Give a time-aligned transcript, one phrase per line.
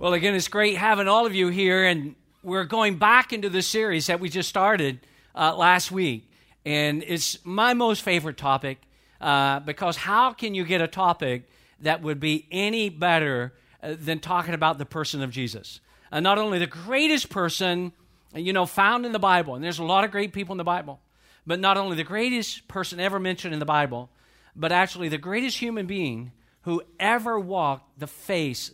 [0.00, 3.60] Well, again, it's great having all of you here, and we're going back into the
[3.60, 5.00] series that we just started
[5.34, 6.26] uh, last week.
[6.64, 8.80] And it's my most favorite topic
[9.20, 11.50] uh, because how can you get a topic
[11.82, 13.52] that would be any better
[13.82, 15.80] uh, than talking about the person of Jesus?
[16.10, 17.92] Uh, not only the greatest person,
[18.34, 20.64] you know, found in the Bible, and there's a lot of great people in the
[20.64, 20.98] Bible,
[21.46, 24.08] but not only the greatest person ever mentioned in the Bible,
[24.56, 26.32] but actually the greatest human being
[26.62, 28.72] who ever walked the face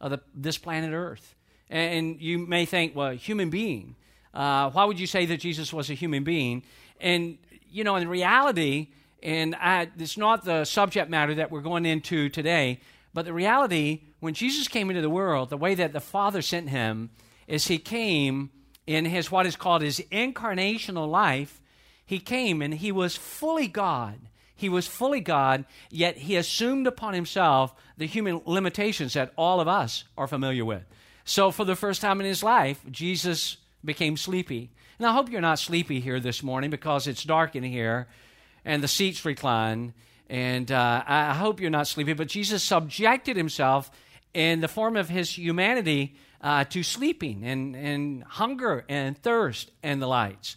[0.00, 1.34] of the, this planet Earth.
[1.70, 3.96] And you may think, well, human being.
[4.32, 6.62] Uh, why would you say that Jesus was a human being?
[7.00, 7.38] And,
[7.70, 8.88] you know, in reality,
[9.22, 12.80] and I, it's not the subject matter that we're going into today,
[13.12, 16.68] but the reality, when Jesus came into the world, the way that the Father sent
[16.68, 17.10] him
[17.46, 18.50] is he came
[18.86, 21.60] in his what is called his incarnational life.
[22.06, 24.18] He came and he was fully God
[24.58, 29.68] he was fully God, yet he assumed upon himself the human limitations that all of
[29.68, 30.82] us are familiar with.
[31.24, 34.70] So, for the first time in his life, Jesus became sleepy.
[34.98, 38.08] And I hope you're not sleepy here this morning because it's dark in here
[38.64, 39.94] and the seats recline.
[40.28, 43.92] And uh, I hope you're not sleepy, but Jesus subjected himself
[44.34, 50.02] in the form of his humanity uh, to sleeping and, and hunger and thirst and
[50.02, 50.56] the lights.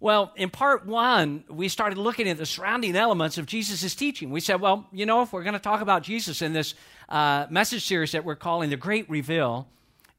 [0.00, 4.30] Well, in part one, we started looking at the surrounding elements of Jesus' teaching.
[4.30, 6.74] We said, well, you know, if we're going to talk about Jesus in this
[7.08, 9.66] uh, message series that we're calling The Great Reveal,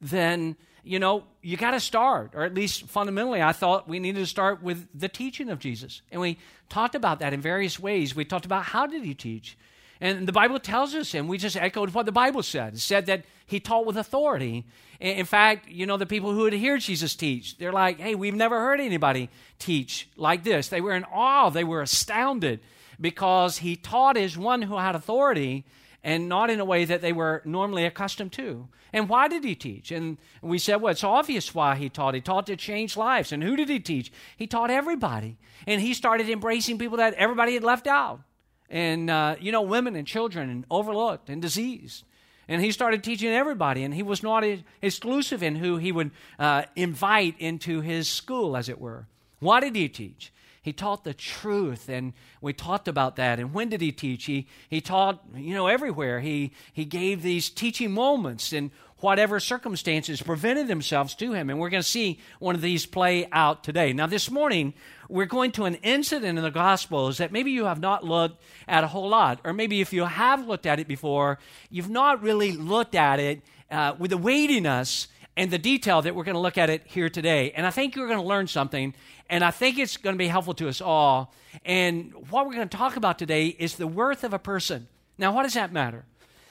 [0.02, 4.20] then, you know, you got to start, or at least fundamentally, I thought we needed
[4.20, 6.02] to start with the teaching of Jesus.
[6.12, 8.14] And we talked about that in various ways.
[8.14, 9.58] We talked about how did he teach?
[10.02, 12.76] And the Bible tells us, and we just echoed what the Bible said.
[12.76, 14.66] It said that he taught with authority.
[15.00, 18.36] In fact, you know, the people who had heard Jesus teach, they're like, hey, we've
[18.36, 20.70] never heard anybody teach like this.
[20.70, 22.62] They were in awe, they were astounded
[23.00, 25.66] because he taught as one who had authority
[26.02, 28.70] and not in a way that they were normally accustomed to.
[28.94, 29.92] And why did he teach?
[29.92, 32.16] And we said, well, it's obvious why he taught.
[32.16, 33.32] He taught to change lives.
[33.32, 34.12] And who did he teach?
[34.38, 35.38] He taught everybody.
[35.68, 38.22] And he started embracing people that everybody had left out
[38.70, 42.04] and uh, you know women and children and overlooked and diseased.
[42.48, 44.44] And he started teaching everybody and he was not
[44.82, 46.10] exclusive in who he would
[46.40, 49.06] uh, invite into his school as it were.
[49.38, 50.34] Why did he teach?
[50.62, 53.40] He taught the truth and we talked about that.
[53.40, 54.26] And when did he teach?
[54.26, 56.20] He, he taught you know everywhere.
[56.22, 58.72] He, he gave these teaching moments and
[59.02, 61.50] whatever circumstances prevented themselves to him.
[61.50, 63.94] And we're going to see one of these play out today.
[63.94, 64.74] Now, this morning,
[65.08, 68.84] we're going to an incident in the Gospels that maybe you have not looked at
[68.84, 71.40] a whole lot, or maybe if you have looked at it before,
[71.70, 76.26] you've not really looked at it uh, with the weightiness and the detail that we're
[76.26, 77.52] going to look at it here today.
[77.52, 78.94] And I think you're going to learn something,
[79.30, 81.34] and I think it's going to be helpful to us all.
[81.64, 84.88] And what we're going to talk about today is the worth of a person.
[85.18, 86.06] Now, what does that matter?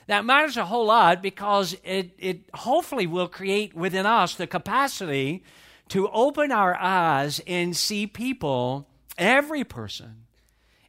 [0.08, 5.44] That matters a whole lot because it, it hopefully will create within us the capacity
[5.88, 10.24] to open our eyes and see people, every person,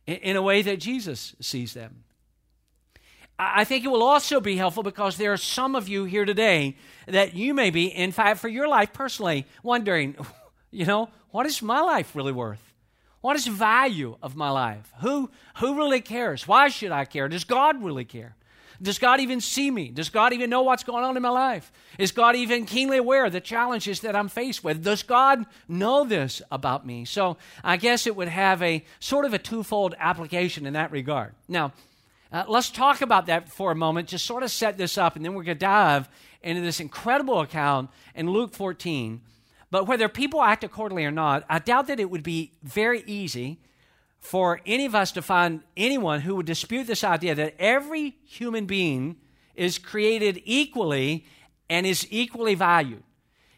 [0.08, 2.06] in, in a way that Jesus sees them.
[3.38, 6.78] I think it will also be helpful because there are some of you here today
[7.06, 10.16] that you may be, in fact, for your life personally, wondering,
[10.72, 12.62] you know, what is my life really worth?
[13.20, 14.94] What is the value of my life?
[15.02, 16.48] Who, who really cares?
[16.48, 17.28] Why should I care?
[17.28, 18.38] Does God really care?
[18.82, 19.90] Does God even see me?
[19.90, 21.72] Does God even know what's going on in my life?
[21.98, 24.84] Is God even keenly aware of the challenges that I'm faced with?
[24.84, 27.04] Does God know this about me?
[27.04, 31.34] So I guess it would have a sort of a twofold application in that regard.
[31.48, 31.74] Now,
[32.32, 35.26] uh, let's talk about that for a moment, just sort of set this up, and
[35.26, 36.08] then we're going to dive
[36.42, 39.22] into this incredible account in Luke 14.
[39.72, 43.60] But whether people act accordingly or not, I doubt that it would be very easy
[44.20, 48.66] for any of us to find anyone who would dispute this idea that every human
[48.66, 49.18] being
[49.56, 51.26] is created equally
[51.70, 53.04] and is equally valued.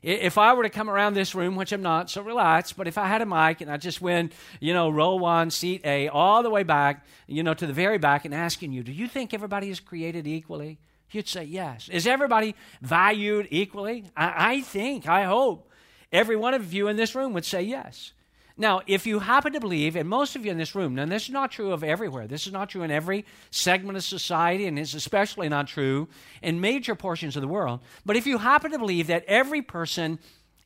[0.01, 2.97] If I were to come around this room, which I'm not, so relax, but if
[2.97, 6.41] I had a mic and I just went, you know, row one, seat A, all
[6.41, 9.31] the way back, you know, to the very back and asking you, do you think
[9.31, 10.79] everybody is created equally?
[11.11, 11.87] You'd say yes.
[11.89, 14.05] Is everybody valued equally?
[14.17, 15.69] I, I think, I hope
[16.11, 18.13] every one of you in this room would say yes.
[18.61, 21.23] Now, if you happen to believe, and most of you in this room, and this
[21.23, 24.77] is not true of everywhere, this is not true in every segment of society, and
[24.77, 26.07] it's especially not true
[26.43, 30.19] in major portions of the world, but if you happen to believe that every person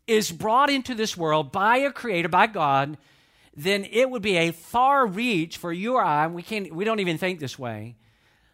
[0.07, 2.97] is brought into this world by a creator, by God,
[3.55, 6.99] then it would be a far reach for you or I, we, can't, we don't
[6.99, 7.95] even think this way,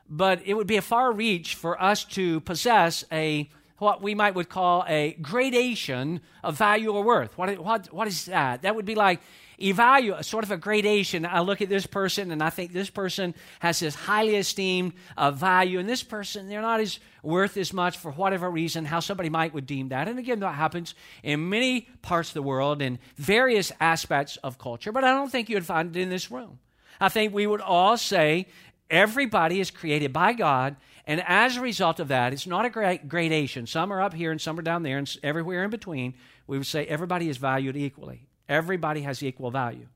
[0.08, 3.50] but it would be a far reach for us to possess a
[3.82, 7.36] what we might would call a gradation of value or worth.
[7.36, 8.62] What, what, what is that?
[8.62, 9.22] That would be like
[9.60, 11.26] evaluate, sort of a gradation.
[11.26, 15.32] I look at this person and I think this person has this highly esteemed uh,
[15.32, 19.30] value, and this person, they're not as worth as much for whatever reason, how somebody
[19.30, 20.08] might would deem that.
[20.08, 20.94] And again, that happens
[21.24, 25.50] in many parts of the world in various aspects of culture, but I don't think
[25.50, 26.60] you would find it in this room.
[27.00, 28.46] I think we would all say
[28.92, 30.76] everybody is created by God
[31.08, 33.68] and as a result of that, it's not a great gradation.
[33.68, 36.14] Some are up here and some are down there and everywhere in between.
[36.48, 38.28] We would say everybody is valued equally.
[38.48, 39.88] Everybody has equal value.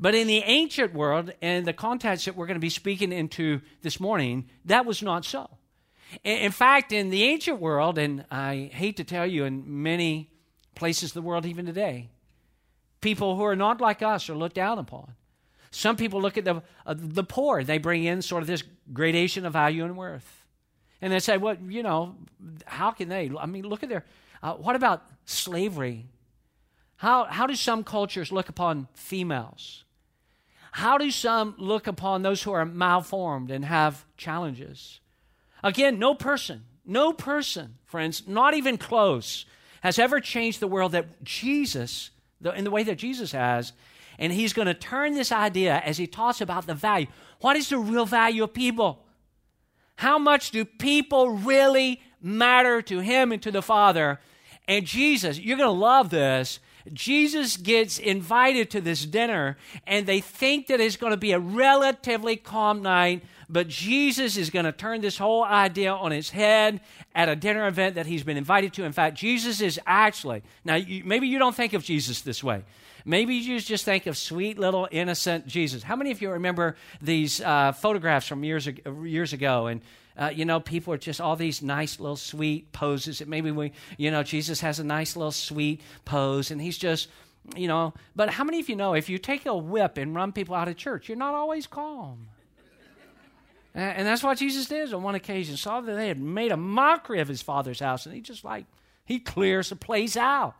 [0.00, 3.60] But in the ancient world, and the context that we're going to be speaking into
[3.82, 5.48] this morning, that was not so.
[6.22, 10.30] In fact, in the ancient world, and I hate to tell you, in many
[10.74, 12.08] places of the world even today,
[13.00, 15.14] people who are not like us are looked down upon.
[15.74, 18.62] Some people look at the, uh, the poor, they bring in sort of this
[18.92, 20.46] gradation of value and worth.
[21.02, 22.14] And they say, well, you know,
[22.64, 23.28] how can they?
[23.36, 24.04] I mean, look at their,
[24.40, 26.06] uh, what about slavery?
[26.94, 29.82] How, how do some cultures look upon females?
[30.70, 35.00] How do some look upon those who are malformed and have challenges?
[35.64, 39.44] Again, no person, no person, friends, not even close,
[39.80, 42.10] has ever changed the world that Jesus,
[42.54, 43.72] in the way that Jesus has,
[44.18, 47.06] and he's going to turn this idea as he talks about the value.
[47.40, 49.04] What is the real value of people?
[49.96, 54.20] How much do people really matter to him and to the Father?
[54.66, 56.58] And Jesus, you're going to love this.
[56.92, 59.56] Jesus gets invited to this dinner,
[59.86, 64.50] and they think that it's going to be a relatively calm night, but Jesus is
[64.50, 66.80] going to turn this whole idea on its head
[67.14, 68.84] at a dinner event that he's been invited to.
[68.84, 72.64] In fact, Jesus is actually, now you, maybe you don't think of Jesus this way.
[73.04, 75.82] Maybe you just think of sweet little innocent Jesus.
[75.82, 79.66] How many of you remember these uh, photographs from years ago, years ago?
[79.66, 79.82] And
[80.16, 83.24] uh, you know, people are just all these nice little sweet poses.
[83.26, 87.08] Maybe we, you know, Jesus has a nice little sweet pose, and he's just,
[87.56, 87.94] you know.
[88.14, 90.68] But how many of you know if you take a whip and run people out
[90.68, 92.28] of church, you're not always calm.
[93.74, 95.56] and that's what Jesus did on one occasion.
[95.56, 98.66] Saw that they had made a mockery of his father's house, and he just like
[99.04, 100.54] he clears the place out.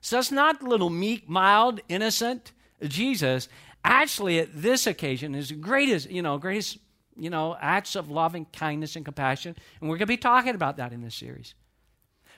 [0.00, 2.52] So it's not little meek, mild, innocent
[2.82, 3.48] Jesus.
[3.84, 6.78] Actually, at this occasion, his greatest, you know, greatest,
[7.16, 9.56] you know, acts of loving kindness and compassion.
[9.80, 11.54] And we're going to be talking about that in this series.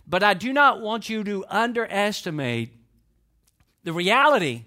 [0.06, 2.72] But I do not want you to underestimate
[3.84, 4.64] the reality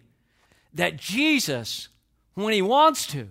[0.74, 1.90] that Jesus,
[2.34, 3.30] when he wants to,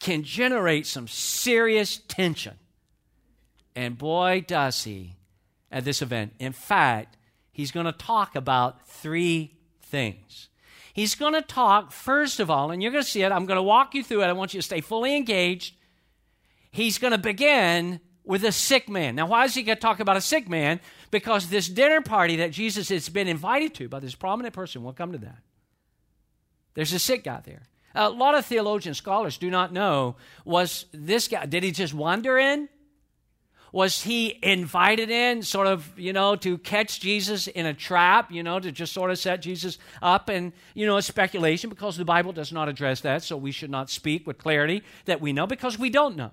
[0.00, 2.54] can generate some serious tension.
[3.76, 5.14] And boy, does he
[5.70, 6.34] at this event.
[6.38, 7.16] In fact,
[7.60, 10.48] he's going to talk about three things.
[10.92, 13.30] He's going to talk, first of all, and you're going to see it.
[13.30, 14.26] I'm going to walk you through it.
[14.26, 15.74] I want you to stay fully engaged.
[16.70, 19.14] He's going to begin with a sick man.
[19.14, 20.80] Now, why is he going to talk about a sick man?
[21.10, 24.92] Because this dinner party that Jesus has been invited to by this prominent person, we'll
[24.92, 25.38] come to that.
[26.74, 27.68] There's a sick guy there.
[27.94, 32.38] A lot of theologian scholars do not know was this guy, did he just wander
[32.38, 32.68] in?
[33.72, 38.42] Was he invited in, sort of, you know, to catch Jesus in a trap, you
[38.42, 40.28] know, to just sort of set Jesus up?
[40.28, 43.70] And, you know, a speculation because the Bible does not address that, so we should
[43.70, 46.32] not speak with clarity that we know because we don't know.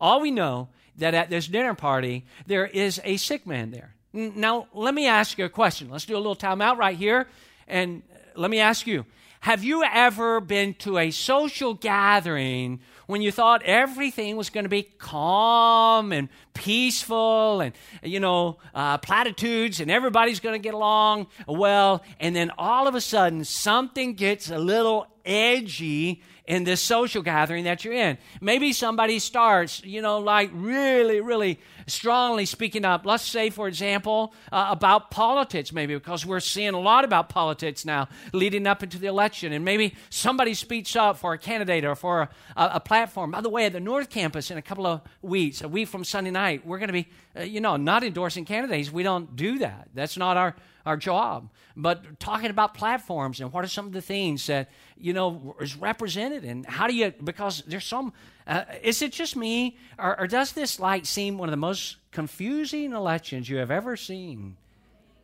[0.00, 3.94] All we know that at this dinner party, there is a sick man there.
[4.12, 5.90] Now, let me ask you a question.
[5.90, 7.28] Let's do a little time out right here.
[7.66, 8.02] And
[8.38, 9.04] let me ask you
[9.40, 14.68] have you ever been to a social gathering when you thought everything was going to
[14.68, 21.28] be calm and peaceful and, you know, uh, platitudes and everybody's going to get along
[21.46, 27.22] well, and then all of a sudden something gets a little edgy in this social
[27.22, 28.16] gathering that you're in.
[28.40, 33.04] Maybe somebody starts, you know, like really, really strongly speaking up.
[33.04, 37.84] Let's say, for example, uh, about politics, maybe, because we're seeing a lot about politics
[37.84, 39.52] now leading up into the election.
[39.52, 43.30] And maybe somebody speaks up for a candidate or for a, a platform.
[43.30, 46.02] By the way, at the North Campus in a couple of weeks, a week from
[46.02, 48.90] Sunday night, we're going to be, uh, you know, not endorsing candidates.
[48.90, 49.88] We don't do that.
[49.94, 50.56] That's not our
[50.88, 51.50] our job.
[51.76, 55.76] But talking about platforms and what are some of the things that, you know, is
[55.76, 58.12] represented and how do you, because there's some,
[58.46, 61.98] uh, is it just me or, or does this like seem one of the most
[62.10, 64.56] confusing elections you have ever seen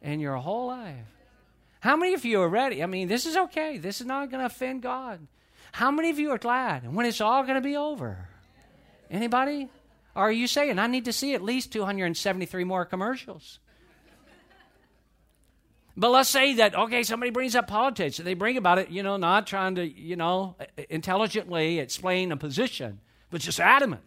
[0.02, 1.06] in your whole life?
[1.80, 2.82] How many of you are ready?
[2.82, 3.78] I mean, this is okay.
[3.78, 5.26] This is not going to offend God.
[5.72, 8.28] How many of you are glad when it's all going to be over?
[9.10, 9.68] Anybody?
[10.14, 13.58] Or are you saying I need to see at least 273 more commercials?
[15.96, 18.16] But let's say that, okay, somebody brings up politics.
[18.16, 20.56] They bring about it, you know, not trying to, you know,
[20.90, 24.02] intelligently explain a position, but just adamant.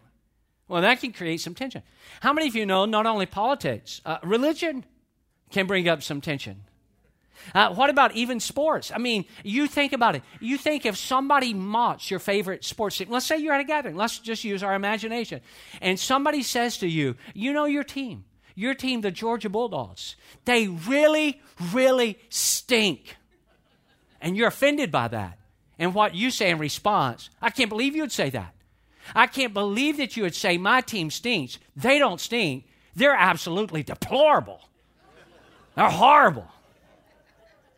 [0.67, 1.83] Well, that can create some tension.
[2.19, 4.83] How many of you know not only politics, uh, religion
[5.49, 6.63] can bring up some tension?
[7.55, 8.91] Uh, what about even sports?
[8.93, 10.23] I mean, you think about it.
[10.41, 13.95] You think if somebody mocks your favorite sports team, let's say you're at a gathering,
[13.95, 15.41] let's just use our imagination,
[15.81, 18.25] and somebody says to you, You know your team,
[18.57, 21.39] your team, the Georgia Bulldogs, they really,
[21.71, 23.15] really stink.
[24.19, 25.37] And you're offended by that.
[25.77, 28.55] And what you say in response, I can't believe you'd say that.
[29.13, 31.59] I can't believe that you would say, My team stinks.
[31.75, 32.65] They don't stink.
[32.95, 34.67] They're absolutely deplorable.
[35.75, 36.47] They're horrible.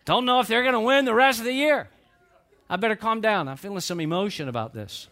[0.06, 1.90] Don't know if they're going to win the rest of the year.
[2.70, 3.50] I better calm down.
[3.50, 5.10] I'm feeling some emotion about this.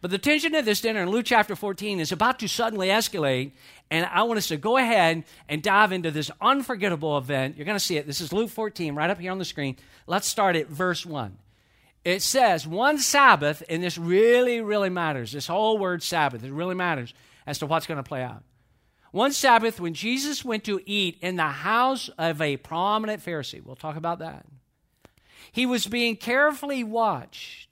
[0.00, 3.52] But the tension of this dinner in Luke chapter 14 is about to suddenly escalate,
[3.90, 7.56] and I want us to go ahead and dive into this unforgettable event.
[7.56, 8.06] You're going to see it.
[8.06, 9.76] This is Luke 14, right up here on the screen.
[10.06, 11.38] Let's start at verse 1.
[12.04, 15.32] It says, one Sabbath, and this really, really matters.
[15.32, 17.12] This whole word Sabbath, it really matters
[17.46, 18.44] as to what's going to play out.
[19.10, 23.76] One Sabbath, when Jesus went to eat in the house of a prominent Pharisee, we'll
[23.76, 24.46] talk about that,
[25.50, 27.67] he was being carefully watched.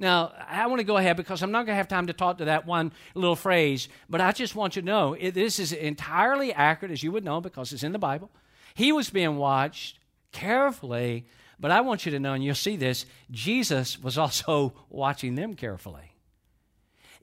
[0.00, 2.38] Now, I want to go ahead because I'm not going to have time to talk
[2.38, 5.74] to that one little phrase, but I just want you to know it, this is
[5.74, 8.30] entirely accurate, as you would know, because it's in the Bible.
[8.74, 9.98] He was being watched
[10.32, 11.26] carefully,
[11.60, 15.52] but I want you to know, and you'll see this, Jesus was also watching them
[15.52, 16.14] carefully.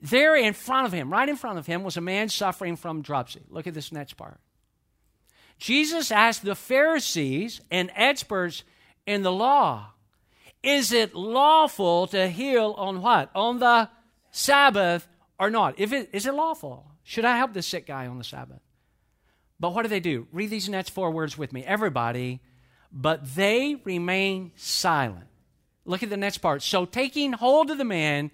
[0.00, 3.02] There in front of him, right in front of him, was a man suffering from
[3.02, 3.40] dropsy.
[3.50, 4.38] Look at this next part.
[5.58, 8.62] Jesus asked the Pharisees and experts
[9.04, 9.94] in the law,
[10.62, 13.30] is it lawful to heal on what?
[13.34, 13.88] On the
[14.30, 15.74] Sabbath or not?
[15.78, 16.86] If it, is it lawful?
[17.02, 18.60] Should I help this sick guy on the Sabbath?
[19.60, 20.26] But what do they do?
[20.32, 21.64] Read these next four words with me.
[21.64, 22.40] Everybody,
[22.92, 25.26] but they remain silent.
[25.84, 26.62] Look at the next part.
[26.62, 28.30] So taking hold of the man,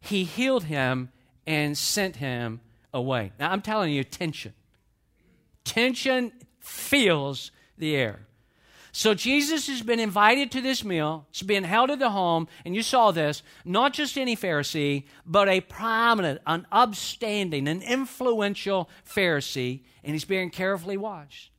[0.00, 1.10] he healed him
[1.46, 2.60] and sent him
[2.92, 3.32] away.
[3.38, 4.52] Now, I'm telling you, tension.
[5.64, 8.27] Tension fills the air.
[8.98, 11.24] So Jesus has been invited to this meal.
[11.30, 15.48] It's been held at the home, and you saw this, not just any Pharisee, but
[15.48, 21.52] a prominent, an upstanding, an influential Pharisee, and he's being carefully watched.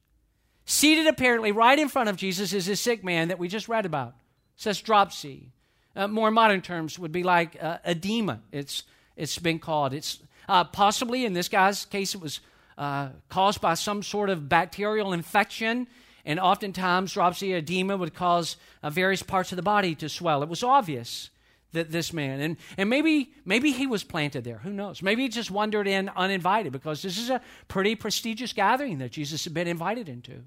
[0.66, 3.86] Seated apparently right in front of Jesus is this sick man that we just read
[3.86, 4.10] about.
[4.58, 5.54] It says dropsy
[5.96, 8.42] uh, more modern terms would be like uh, edema.
[8.52, 8.84] It's
[9.16, 9.94] it's been called.
[9.94, 10.20] It's
[10.50, 12.42] uh, possibly in this guy's case it was
[12.78, 15.88] uh, caused by some sort of bacterial infection,
[16.30, 20.44] and oftentimes dropsy edema would cause uh, various parts of the body to swell.
[20.44, 21.32] It was obvious
[21.72, 24.60] that this man and and maybe maybe he was planted there.
[24.60, 25.02] Who knows?
[25.02, 29.44] Maybe he just wandered in uninvited because this is a pretty prestigious gathering that Jesus
[29.44, 30.44] had been invited into.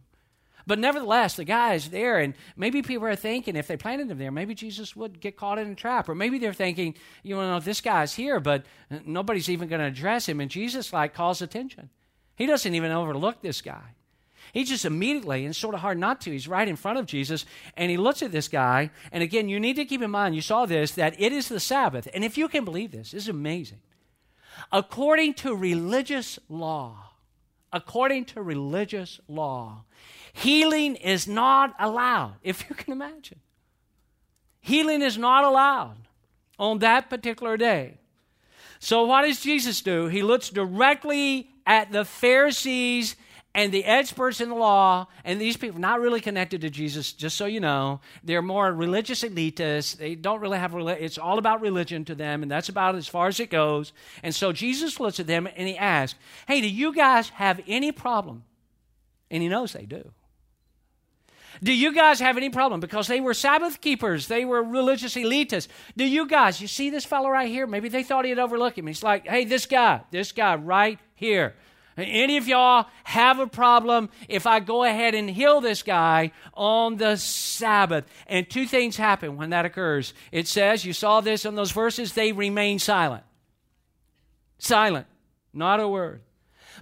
[0.69, 4.19] But nevertheless, the guy is there, and maybe people are thinking if they planted him
[4.19, 6.09] there, maybe Jesus would get caught in a trap.
[6.09, 8.65] Or maybe they're thinking, you know, this guy's here, but
[9.05, 10.39] nobody's even going to address him.
[10.39, 11.91] And Jesus, like, calls attention.
[12.37, 13.97] He doesn't even overlook this guy.
[14.53, 17.47] He just immediately, and sort of hard not to, he's right in front of Jesus,
[17.77, 18.91] and he looks at this guy.
[19.11, 21.61] And again, you need to keep in mind, you saw this, that it is the
[21.61, 22.09] Sabbath.
[22.13, 23.81] And if you can believe this, this is amazing.
[24.71, 27.11] According to religious law,
[27.73, 29.85] according to religious law,
[30.33, 33.41] Healing is not allowed, if you can imagine.
[34.61, 35.97] Healing is not allowed
[36.59, 37.99] on that particular day.
[38.79, 40.07] So, what does Jesus do?
[40.07, 43.15] He looks directly at the Pharisees
[43.55, 47.37] and the experts in the law, and these people not really connected to Jesus, just
[47.37, 48.01] so you know.
[48.25, 49.97] They're more religious elitists.
[49.97, 53.29] They don't really have, it's all about religion to them, and that's about as far
[53.29, 53.93] as it goes.
[54.23, 57.93] And so Jesus looks at them and he asks, Hey, do you guys have any
[57.93, 58.45] problem?
[59.31, 60.13] And he knows they do.
[61.63, 62.81] Do you guys have any problem?
[62.81, 65.69] Because they were Sabbath keepers, they were religious elitists.
[65.97, 67.67] Do you guys, you see this fellow right here?
[67.67, 68.87] Maybe they thought he'd overlook him.
[68.87, 71.55] He's like, hey, this guy, this guy right here.
[71.97, 76.97] Any of y'all have a problem if I go ahead and heal this guy on
[76.97, 78.05] the Sabbath?
[78.27, 80.15] And two things happen when that occurs.
[80.31, 83.25] It says, you saw this in those verses, they remain silent.
[84.59, 85.07] Silent,
[85.53, 86.23] not a word.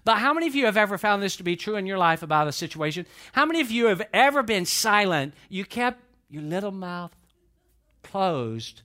[0.05, 2.23] But how many of you have ever found this to be true in your life
[2.23, 3.07] about a situation?
[3.33, 5.35] How many of you have ever been silent?
[5.49, 7.15] You kept your little mouth
[8.03, 8.83] closed,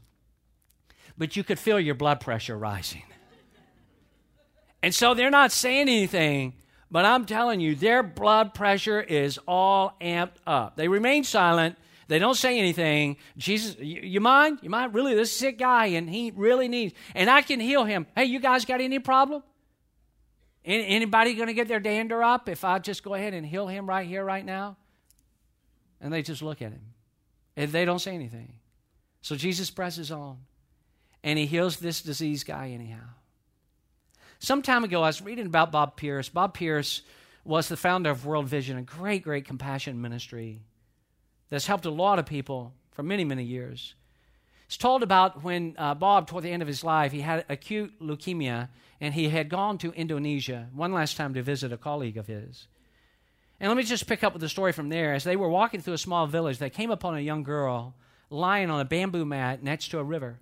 [1.17, 3.03] but you could feel your blood pressure rising.
[4.81, 6.53] And so they're not saying anything,
[6.91, 10.75] but I'm telling you, their blood pressure is all amped up.
[10.75, 11.77] They remain silent.
[12.07, 13.17] They don't say anything.
[13.35, 14.59] Jesus, you, you mind?
[14.61, 14.93] You mind?
[14.93, 18.05] Really, this sick guy, and he really needs, and I can heal him.
[18.15, 19.41] Hey, you guys got any problem?
[20.63, 23.87] Anybody going to get their dander up if I just go ahead and heal him
[23.87, 24.77] right here, right now?
[26.01, 26.93] And they just look at him.
[27.55, 28.53] And they don't say anything.
[29.21, 30.37] So Jesus presses on.
[31.23, 33.05] And he heals this diseased guy anyhow.
[34.39, 36.29] Some time ago, I was reading about Bob Pierce.
[36.29, 37.01] Bob Pierce
[37.43, 40.61] was the founder of World Vision, a great, great compassion ministry
[41.49, 43.95] that's helped a lot of people for many, many years.
[44.65, 47.99] It's told about when uh, Bob, toward the end of his life, he had acute
[48.01, 52.27] leukemia and he had gone to Indonesia one last time to visit a colleague of
[52.27, 52.67] his.
[53.59, 55.13] And let me just pick up with the story from there.
[55.13, 57.95] As they were walking through a small village, they came upon a young girl
[58.29, 60.39] lying on a bamboo mat next to a river.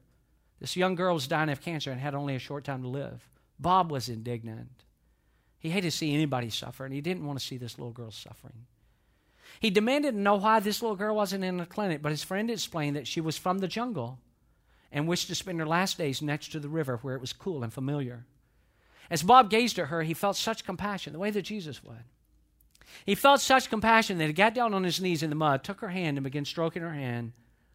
[0.59, 3.27] This young girl was dying of cancer and had only a short time to live.
[3.63, 4.83] Bob was indignant.
[5.57, 8.11] He hated to see anybody suffer, and he didn't want to see this little girl
[8.11, 8.67] suffering.
[9.59, 12.51] He demanded to know why this little girl wasn't in the clinic, but his friend
[12.51, 14.19] explained that she was from the jungle
[14.91, 17.63] and wished to spend her last days next to the river where it was cool
[17.63, 18.25] and familiar.
[19.09, 22.03] As Bob gazed at her, he felt such compassion, the way that Jesus would.
[23.05, 25.79] He felt such compassion that he got down on his knees in the mud, took
[25.79, 27.31] her hand, and began stroking her hand.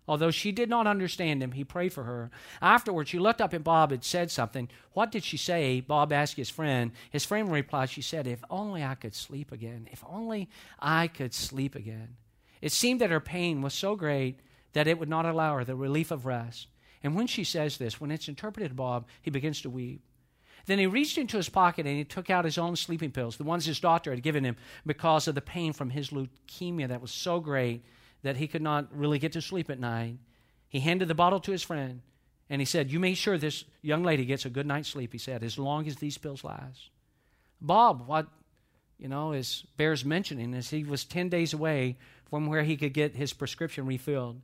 [0.08, 2.30] Although she did not understand him, he prayed for her.
[2.62, 4.70] Afterwards, she looked up at Bob and said something.
[4.94, 5.80] What did she say?
[5.80, 6.92] Bob asked his friend.
[7.10, 9.86] His friend replied, She said, If only I could sleep again.
[9.92, 10.48] If only
[10.80, 12.16] I could sleep again.
[12.62, 14.40] It seemed that her pain was so great
[14.72, 16.68] that it would not allow her the relief of rest.
[17.02, 20.02] And when she says this, when it's interpreted to Bob, he begins to weep.
[20.66, 23.44] Then he reached into his pocket and he took out his own sleeping pills, the
[23.44, 27.10] ones his doctor had given him because of the pain from his leukemia that was
[27.10, 27.82] so great
[28.22, 30.18] that he could not really get to sleep at night.
[30.68, 32.02] He handed the bottle to his friend
[32.50, 35.18] and he said, You make sure this young lady gets a good night's sleep, he
[35.18, 36.90] said, as long as these pills last.
[37.60, 38.26] Bob, what
[38.98, 41.96] you know, is bears mentioning is he was 10 days away
[42.28, 44.40] from where he could get his prescription refilled.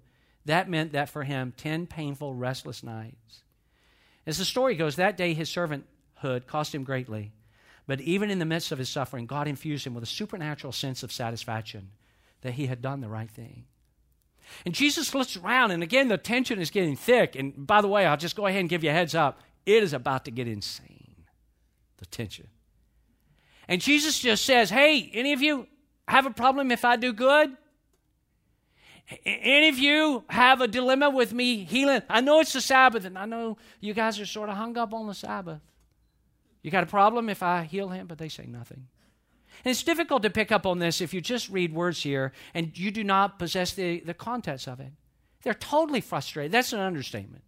[0.46, 3.42] That meant that for him, 10 painful, restless nights.
[4.26, 7.32] As the story goes, that day his servanthood cost him greatly.
[7.86, 11.02] But even in the midst of his suffering, God infused him with a supernatural sense
[11.02, 11.90] of satisfaction
[12.44, 13.64] that he had done the right thing.
[14.64, 17.34] And Jesus looks around, and again, the tension is getting thick.
[17.34, 19.40] And by the way, I'll just go ahead and give you a heads up.
[19.66, 21.24] It is about to get insane,
[21.96, 22.48] the tension.
[23.66, 25.66] And Jesus just says, Hey, any of you
[26.06, 27.56] have a problem if I do good?
[29.24, 32.02] Any of you have a dilemma with me healing?
[32.10, 34.92] I know it's the Sabbath, and I know you guys are sort of hung up
[34.92, 35.60] on the Sabbath.
[36.62, 38.06] You got a problem if I heal him?
[38.06, 38.86] But they say nothing.
[39.64, 42.76] And it's difficult to pick up on this if you just read words here and
[42.78, 44.92] you do not possess the, the context of it.
[45.42, 46.52] They're totally frustrated.
[46.52, 47.44] That's an understatement.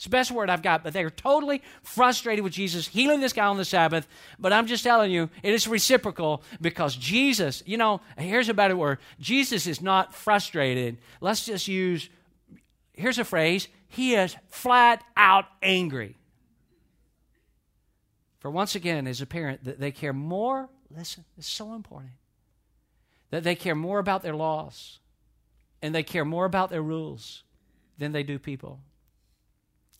[0.00, 3.44] It's the best word I've got, but they're totally frustrated with Jesus healing this guy
[3.44, 4.08] on the Sabbath.
[4.38, 8.74] But I'm just telling you, it is reciprocal because Jesus, you know, here's a better
[8.74, 10.96] word Jesus is not frustrated.
[11.20, 12.08] Let's just use,
[12.94, 16.16] here's a phrase, he is flat out angry.
[18.38, 22.12] For once again, it's apparent that they care more, listen, it's so important,
[23.30, 24.98] that they care more about their laws
[25.82, 27.42] and they care more about their rules
[27.98, 28.80] than they do people.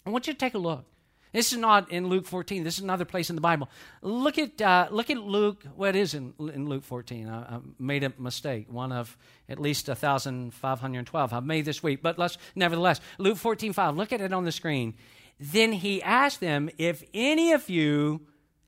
[0.04, 0.86] I want you to take a look.
[1.32, 2.64] This is not in Luke 14.
[2.64, 3.68] This is another place in the Bible.
[4.02, 7.28] Look at, uh, look at Luke, what is in, in Luke 14?
[7.28, 9.16] I, I, made a mistake, one of
[9.48, 12.02] at least 1,512 I've made this week.
[12.02, 14.94] But let's, nevertheless, Luke 14, 5, look at it on the screen.
[15.38, 18.22] Then he asked them, If any of you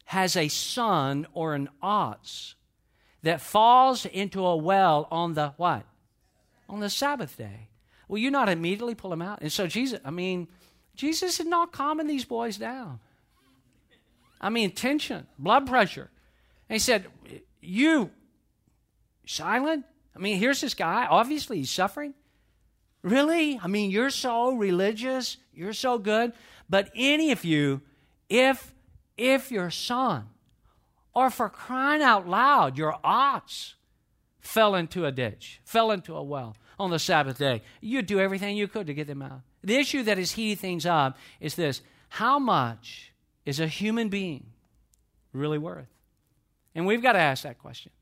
[0.05, 2.55] has a son or an ox
[3.23, 5.85] that falls into a well on the what?
[6.69, 7.69] On the Sabbath day.
[8.09, 9.41] Will you not immediately pull him out?
[9.41, 10.49] And so Jesus, I mean,
[10.95, 13.01] Jesus is not calming these boys down.
[14.41, 16.11] I mean, tension, blood pressure.
[16.69, 17.07] And he said,
[17.61, 18.11] You
[19.25, 19.85] silent?
[20.15, 21.07] I mean, here's this guy.
[21.07, 22.13] Obviously, he's suffering.
[23.03, 23.59] Really?
[23.63, 25.37] I mean, you're so religious.
[25.55, 26.33] You're so good.
[26.69, 27.81] But any of you,
[28.29, 28.73] if
[29.17, 30.27] if your son,
[31.15, 33.75] or for crying out loud, your ox
[34.41, 38.57] fell into a ditch, fell into a well on the Sabbath day, you'd do everything
[38.57, 39.43] you could to get them out.
[39.63, 43.13] The issue that is heating things up is this how much
[43.47, 44.47] is a human being
[45.33, 45.89] really worth?
[46.75, 47.93] And we've got to ask that question.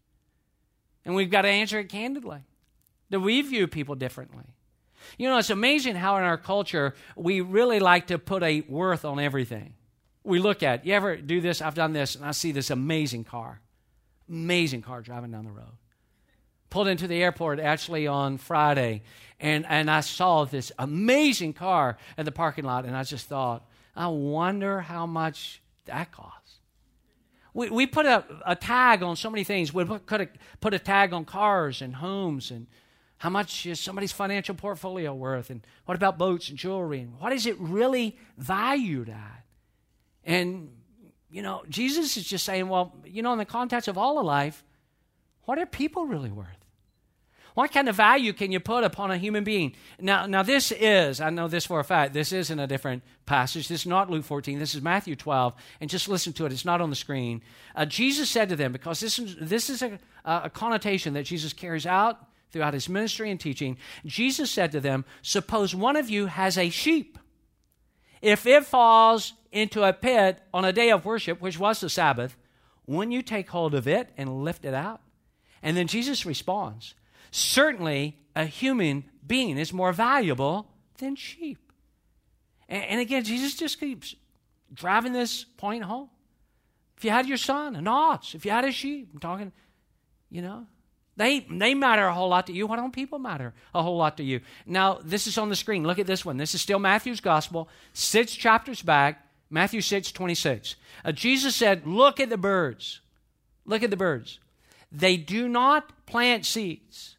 [1.04, 2.40] And we've got to answer it candidly.
[3.10, 4.44] Do we view people differently?
[5.18, 9.04] You know, it's amazing how in our culture we really like to put a worth
[9.04, 9.74] on everything
[10.24, 10.84] we look at.
[10.84, 11.62] You ever do this?
[11.62, 13.60] I've done this, and I see this amazing car.
[14.28, 15.76] Amazing car driving down the road.
[16.68, 19.02] Pulled into the airport actually on Friday,
[19.40, 23.66] and, and I saw this amazing car in the parking lot, and I just thought,
[23.96, 26.58] I wonder how much that costs.
[27.52, 29.74] We, we put a, a tag on so many things.
[29.74, 30.28] We could a,
[30.60, 32.68] put a tag on cars and homes and
[33.20, 35.50] how much is somebody's financial portfolio worth?
[35.50, 37.00] And what about boats and jewelry?
[37.00, 39.39] And what is it really valued at?
[40.30, 40.70] And,
[41.28, 44.24] you know, Jesus is just saying, well, you know, in the context of all of
[44.24, 44.62] life,
[45.42, 46.46] what are people really worth?
[47.54, 49.74] What kind of value can you put upon a human being?
[49.98, 53.02] Now, now this is, I know this for a fact, this is in a different
[53.26, 53.66] passage.
[53.66, 55.52] This is not Luke 14, this is Matthew 12.
[55.80, 57.42] And just listen to it, it's not on the screen.
[57.74, 61.52] Uh, Jesus said to them, because this is, this is a, a connotation that Jesus
[61.52, 63.78] carries out throughout his ministry and teaching.
[64.06, 67.18] Jesus said to them, Suppose one of you has a sheep.
[68.22, 72.36] If it falls into a pit on a day of worship, which was the Sabbath,
[72.86, 75.00] wouldn't you take hold of it and lift it out?
[75.62, 76.94] And then Jesus responds,
[77.30, 81.72] Certainly, a human being is more valuable than sheep.
[82.68, 84.14] And, and again, Jesus just keeps
[84.72, 86.10] driving this point home.
[86.96, 89.52] If you had your son, an ox, if you had a sheep, I'm talking,
[90.28, 90.66] you know,
[91.20, 92.66] they, they matter a whole lot to you.
[92.66, 94.40] Why don't people matter a whole lot to you?
[94.64, 95.84] Now, this is on the screen.
[95.84, 96.38] Look at this one.
[96.38, 100.76] This is still Matthew's gospel, six chapters back, Matthew 6, 26.
[101.04, 103.00] Uh, Jesus said, Look at the birds.
[103.66, 104.38] Look at the birds.
[104.90, 107.16] They do not plant seeds,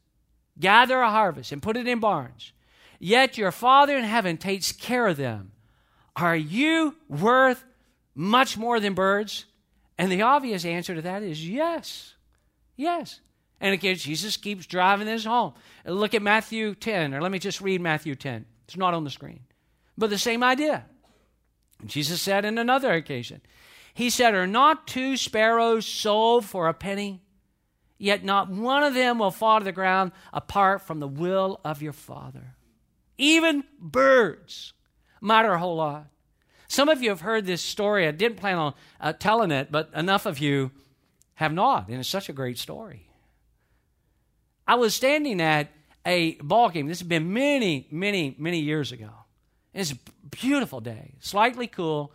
[0.60, 2.54] gather a harvest, and put it in barns.
[2.98, 5.52] Yet your Father in heaven takes care of them.
[6.16, 7.64] Are you worth
[8.16, 9.46] much more than birds?
[10.00, 12.16] And the obvious answer to that is yes.
[12.76, 13.20] Yes.
[13.62, 15.54] And again, Jesus keeps driving this home.
[15.86, 18.46] Look at Matthew 10, or let me just read Matthew 10.
[18.66, 19.42] It's not on the screen.
[19.96, 20.86] But the same idea.
[21.86, 23.42] Jesus said in another occasion,
[23.94, 27.22] He said, Are not two sparrows sold for a penny?
[28.00, 31.84] Yet not one of them will fall to the ground apart from the will of
[31.84, 32.56] your Father.
[33.20, 34.74] Even birds
[35.22, 36.08] matter a whole lot.
[36.68, 38.08] Some of you have heard this story.
[38.08, 40.72] I didn't plan on uh, telling it, but enough of you
[41.36, 43.11] have not, and it's such a great story.
[44.68, 45.70] I was standing at
[46.06, 46.88] a ball game.
[46.88, 49.10] This has been many, many, many years ago.
[49.74, 49.98] It's a
[50.30, 52.12] beautiful day, slightly cool.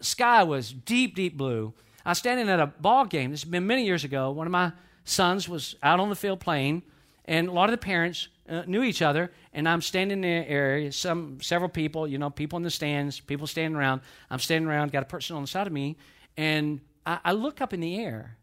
[0.00, 1.74] Sky was deep, deep blue.
[2.04, 3.30] I was standing at a ball game.
[3.30, 4.30] This has been many years ago.
[4.30, 4.72] One of my
[5.04, 6.82] sons was out on the field playing,
[7.24, 9.32] and a lot of the parents uh, knew each other.
[9.52, 13.20] And I'm standing in the area, some several people, you know, people in the stands,
[13.20, 14.00] people standing around.
[14.30, 15.96] I'm standing around, got a person on the side of me,
[16.36, 18.38] and I, I look up in the air,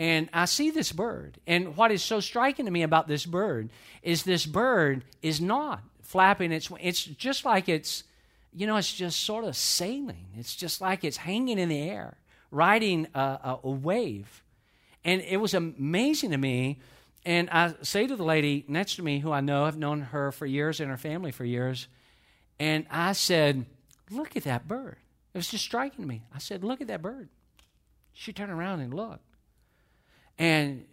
[0.00, 1.38] and I see this bird.
[1.46, 3.68] And what is so striking to me about this bird
[4.02, 6.70] is this bird is not flapping its.
[6.80, 8.04] It's just like it's,
[8.54, 10.28] you know, it's just sort of sailing.
[10.38, 12.16] It's just like it's hanging in the air,
[12.50, 14.42] riding a, a, a wave.
[15.04, 16.80] And it was amazing to me.
[17.26, 20.32] And I say to the lady next to me, who I know, I've known her
[20.32, 21.88] for years and her family for years,
[22.58, 23.66] and I said,
[24.10, 24.96] Look at that bird.
[25.34, 26.22] It was just striking to me.
[26.34, 27.28] I said, Look at that bird.
[28.14, 29.29] She turned around and looked.
[30.40, 30.86] And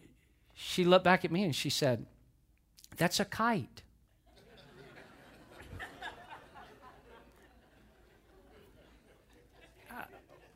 [0.53, 2.05] she looked back at me and she said,
[2.97, 3.81] That's a kite.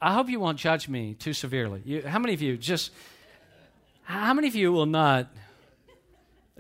[0.02, 1.82] I hope you won't judge me too severely.
[1.86, 2.92] You, how many of you just,
[4.04, 5.30] how many of you will not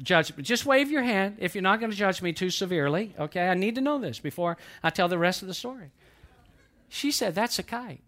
[0.01, 0.43] judge me?
[0.43, 3.49] Just wave your hand if you're not going to judge me too severely, okay?
[3.49, 5.89] I need to know this before I tell the rest of the story.
[6.87, 8.03] She said, That's a kite.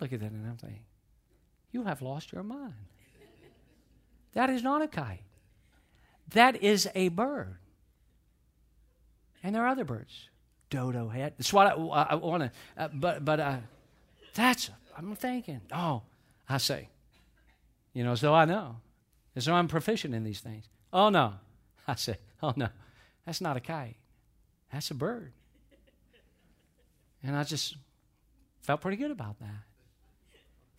[0.00, 0.84] Look at that and I'm thinking,
[1.72, 2.74] You have lost your mind.
[4.32, 5.24] That is not a kite,
[6.32, 7.56] that is a bird.
[9.42, 10.28] And there are other birds.
[10.68, 11.34] Dodo head.
[11.36, 13.56] That's what I, I want to, uh, but, but uh,
[14.34, 16.02] that's, I'm thinking, oh,
[16.48, 16.88] I say,
[17.92, 18.76] you know, though I know,
[19.34, 20.68] as though I'm proficient in these things.
[20.92, 21.34] Oh, no.
[21.88, 22.68] I say, oh, no,
[23.26, 23.96] that's not a kite.
[24.72, 25.32] That's a bird.
[27.22, 27.76] And I just
[28.62, 29.64] felt pretty good about that.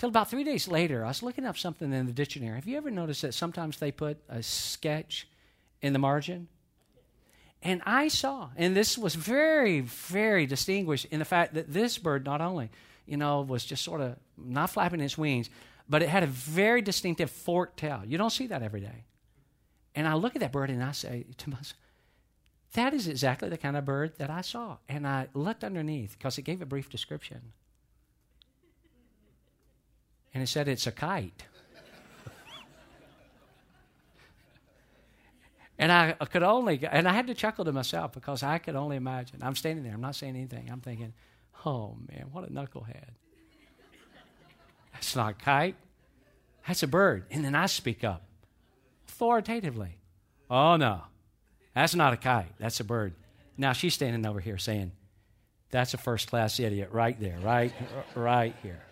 [0.01, 2.55] Till about three days later, I was looking up something in the dictionary.
[2.55, 5.27] Have you ever noticed that sometimes they put a sketch
[5.79, 6.47] in the margin?
[7.61, 12.25] And I saw, and this was very, very distinguished in the fact that this bird
[12.25, 12.71] not only,
[13.05, 15.51] you know, was just sort of not flapping its wings,
[15.87, 18.01] but it had a very distinctive forked tail.
[18.03, 19.03] You don't see that every day.
[19.93, 21.77] And I look at that bird and I say to myself,
[22.73, 24.77] that is exactly the kind of bird that I saw.
[24.89, 27.53] And I looked underneath because it gave a brief description.
[30.33, 31.43] And it said it's a kite.
[35.81, 38.97] And I could only, and I had to chuckle to myself because I could only
[38.97, 39.39] imagine.
[39.41, 40.69] I'm standing there, I'm not saying anything.
[40.71, 41.11] I'm thinking,
[41.65, 43.09] oh man, what a knucklehead.
[44.93, 45.75] That's not a kite,
[46.67, 47.25] that's a bird.
[47.31, 48.21] And then I speak up
[49.07, 49.97] authoritatively.
[50.51, 51.01] Oh no,
[51.73, 53.15] that's not a kite, that's a bird.
[53.57, 54.91] Now she's standing over here saying,
[55.71, 57.73] that's a first class idiot right there, right,
[58.13, 58.83] right here.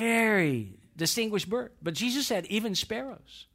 [0.00, 1.72] Very distinguished bird.
[1.82, 3.46] But Jesus said, even sparrows.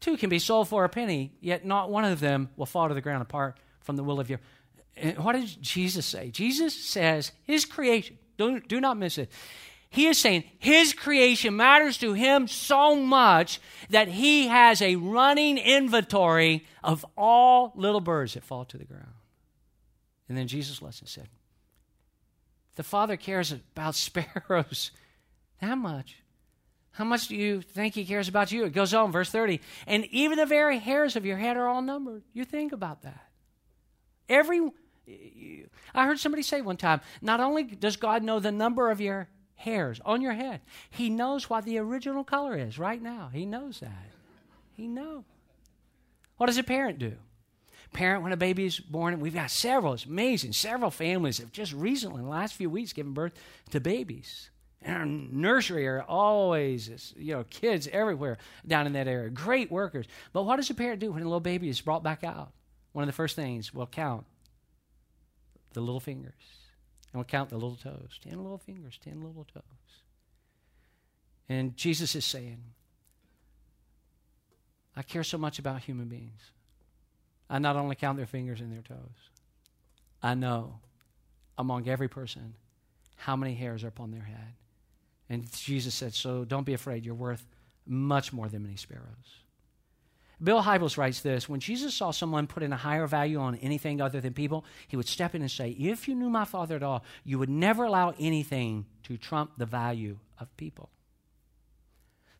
[0.00, 2.94] Two can be sold for a penny, yet not one of them will fall to
[2.94, 4.40] the ground apart from the will of your.
[4.96, 6.30] And what did Jesus say?
[6.30, 9.30] Jesus says his creation, do, do not miss it.
[9.90, 15.56] He is saying his creation matters to him so much that he has a running
[15.56, 19.14] inventory of all little birds that fall to the ground.
[20.28, 21.28] And then Jesus' lesson said,
[22.78, 24.92] The Father cares about sparrows
[25.60, 26.22] that much.
[26.92, 28.64] How much do you think he cares about you?
[28.64, 29.60] It goes on, verse 30.
[29.88, 32.22] And even the very hairs of your head are all numbered.
[32.32, 33.24] You think about that.
[34.28, 34.60] Every
[35.92, 39.28] I heard somebody say one time, not only does God know the number of your
[39.56, 43.28] hairs on your head, he knows what the original color is right now.
[43.32, 44.12] He knows that.
[44.76, 45.24] He knows.
[46.36, 47.16] What does a parent do?
[47.92, 51.72] Parent when a baby is born, we've got several, it's amazing, several families have just
[51.72, 53.32] recently, in the last few weeks, given birth
[53.70, 54.50] to babies.
[54.82, 59.28] And our nursery are always, you know, kids everywhere down in that area.
[59.30, 60.06] Great workers.
[60.32, 62.52] But what does a parent do when a little baby is brought back out?
[62.92, 64.24] One of the first things, we'll count
[65.72, 66.32] the little fingers.
[67.12, 68.20] And we'll count the little toes.
[68.22, 69.62] Ten little fingers, ten little toes.
[71.48, 72.62] And Jesus is saying,
[74.94, 76.52] I care so much about human beings.
[77.50, 79.30] I not only count their fingers and their toes,
[80.22, 80.80] I know
[81.56, 82.54] among every person
[83.16, 84.54] how many hairs are upon their head.
[85.28, 87.04] And Jesus said, So don't be afraid.
[87.04, 87.46] You're worth
[87.86, 89.42] much more than many sparrows.
[90.42, 94.20] Bill Hybels writes this When Jesus saw someone putting a higher value on anything other
[94.20, 97.04] than people, he would step in and say, If you knew my Father at all,
[97.24, 100.90] you would never allow anything to trump the value of people.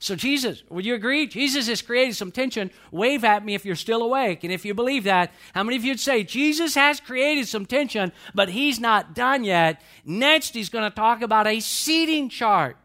[0.00, 1.26] So, Jesus, would you agree?
[1.26, 2.70] Jesus has created some tension.
[2.92, 4.44] Wave at me if you're still awake.
[4.44, 8.12] And if you believe that, how many of you'd say, Jesus has created some tension,
[8.32, 9.82] but he's not done yet?
[10.04, 12.76] Next, he's going to talk about a seating chart.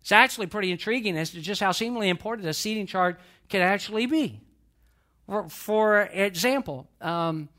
[0.00, 4.06] It's actually pretty intriguing as to just how seemingly important a seating chart can actually
[4.06, 4.40] be.
[5.26, 7.50] For, for example, um,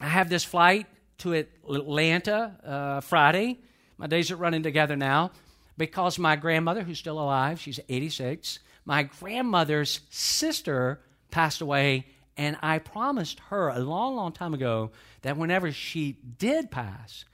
[0.00, 0.86] I have this flight
[1.18, 3.58] to Atlanta uh, Friday.
[3.98, 5.32] My days are running together now
[5.78, 12.78] because my grandmother, who's still alive, she's 86, my grandmother's sister passed away, and I
[12.78, 14.90] promised her a long, long time ago
[15.22, 17.24] that whenever she did pass,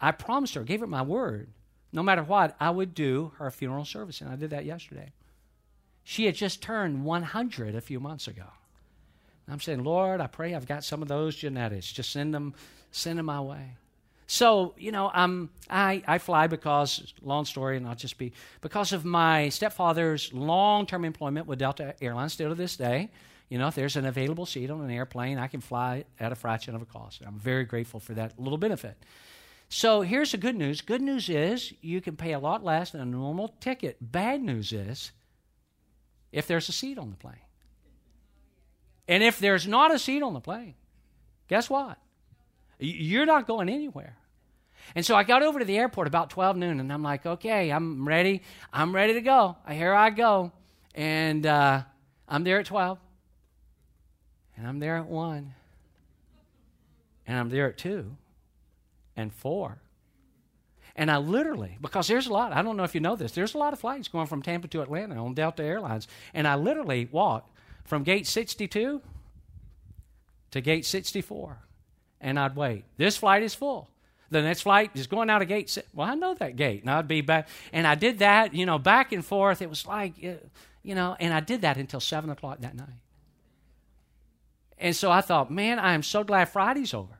[0.00, 1.48] I promised her, gave her my word,
[1.92, 5.12] no matter what, I would do her funeral service, and I did that yesterday.
[6.04, 8.46] She had just turned 100 a few months ago.
[9.48, 11.92] I'm saying, Lord, I pray I've got some of those genetics.
[11.92, 12.54] Just send them,
[12.90, 13.76] send them my way.
[14.26, 18.92] So, you know, um, I, I fly because, long story, and I'll just be, because
[18.92, 23.10] of my stepfather's long term employment with Delta Airlines still to this day.
[23.48, 26.34] You know, if there's an available seat on an airplane, I can fly at a
[26.34, 27.22] fraction of a cost.
[27.26, 28.96] I'm very grateful for that little benefit.
[29.68, 30.80] So here's the good news.
[30.80, 33.96] Good news is you can pay a lot less than a normal ticket.
[34.00, 35.12] Bad news is
[36.30, 37.34] if there's a seat on the plane.
[39.08, 40.74] And if there's not a seat on the plane,
[41.48, 41.98] guess what?
[42.82, 44.16] You're not going anywhere.
[44.94, 47.70] And so I got over to the airport about 12 noon, and I'm like, okay,
[47.70, 48.42] I'm ready.
[48.72, 49.56] I'm ready to go.
[49.70, 50.52] Here I go.
[50.94, 51.82] And uh,
[52.28, 52.98] I'm there at 12,
[54.56, 55.54] and I'm there at 1,
[57.26, 58.14] and I'm there at 2,
[59.16, 59.78] and 4,
[60.94, 63.54] and I literally, because there's a lot, I don't know if you know this, there's
[63.54, 66.06] a lot of flights going from Tampa to Atlanta on Delta Airlines.
[66.34, 67.50] And I literally walked
[67.84, 69.00] from gate 62
[70.50, 71.58] to gate 64.
[72.22, 72.84] And I'd wait.
[72.96, 73.90] This flight is full.
[74.30, 75.76] The next flight is going out of gate.
[75.92, 76.80] Well, I know that gate.
[76.80, 77.48] And I'd be back.
[77.70, 79.60] And I did that, you know, back and forth.
[79.60, 80.34] It was like, uh,
[80.82, 82.88] you know, and I did that until 7 o'clock that night.
[84.78, 87.18] And so I thought, man, I am so glad Friday's over.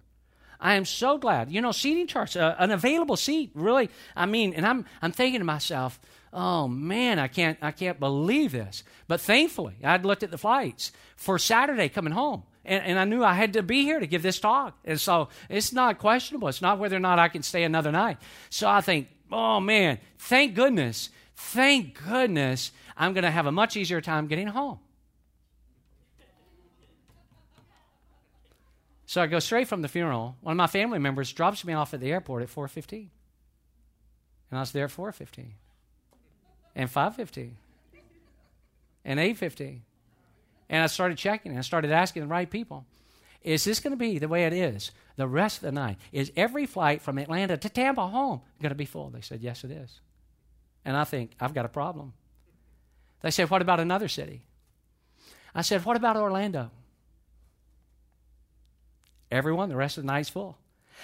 [0.58, 1.50] I am so glad.
[1.50, 3.90] You know, seating charts, uh, an available seat, really.
[4.16, 6.00] I mean, and I'm I'm thinking to myself,
[6.32, 8.84] oh man, I can't I can't believe this.
[9.08, 12.44] But thankfully, I'd looked at the flights for Saturday coming home.
[12.64, 14.78] And, and, I knew I had to be here to give this talk.
[14.84, 16.46] And so it's not questionable.
[16.48, 18.18] It's not whether or not I can stay another night.
[18.50, 23.76] So I think, oh man, thank goodness, thank goodness I'm going to have a much
[23.76, 24.78] easier time getting home.
[29.12, 30.36] So I go straight from the funeral.
[30.40, 33.10] One of my family members drops me off at the airport at 4:15.
[34.50, 35.52] And I was there at 4:15.
[36.74, 37.56] And 5:15.
[39.04, 39.82] And 8:15.
[40.72, 42.86] And I started checking and I started asking the right people.
[43.42, 45.98] Is this going to be the way it is the rest of the night?
[46.10, 49.10] Is every flight from Atlanta to Tampa home going to be full?
[49.10, 50.00] They said, Yes, it is.
[50.84, 52.14] And I think, I've got a problem.
[53.20, 54.46] They said, What about another city?
[55.54, 56.70] I said, What about Orlando?
[59.30, 60.58] Everyone, the rest of the night's full.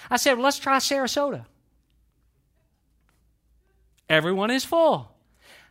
[0.09, 1.45] I said, let's try Sarasota.
[4.07, 5.11] Everyone is full.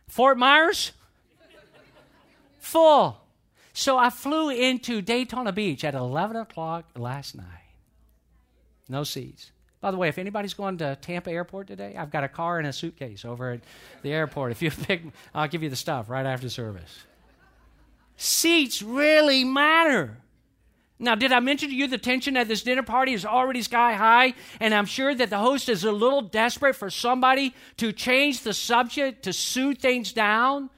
[0.07, 0.91] Fort Myers,
[2.59, 3.17] full.
[3.79, 7.45] So I flew into Daytona Beach at 11 o'clock last night.
[8.89, 9.51] No seats.
[9.79, 12.67] By the way, if anybody's going to Tampa Airport today, I've got a car and
[12.67, 13.61] a suitcase over at
[14.01, 14.51] the airport.
[14.51, 17.05] If you pick, I'll give you the stuff right after service.
[18.17, 20.17] Seats really matter.
[20.99, 23.93] Now, did I mention to you the tension at this dinner party is already sky
[23.93, 24.33] high?
[24.59, 28.53] And I'm sure that the host is a little desperate for somebody to change the
[28.53, 30.69] subject, to soothe things down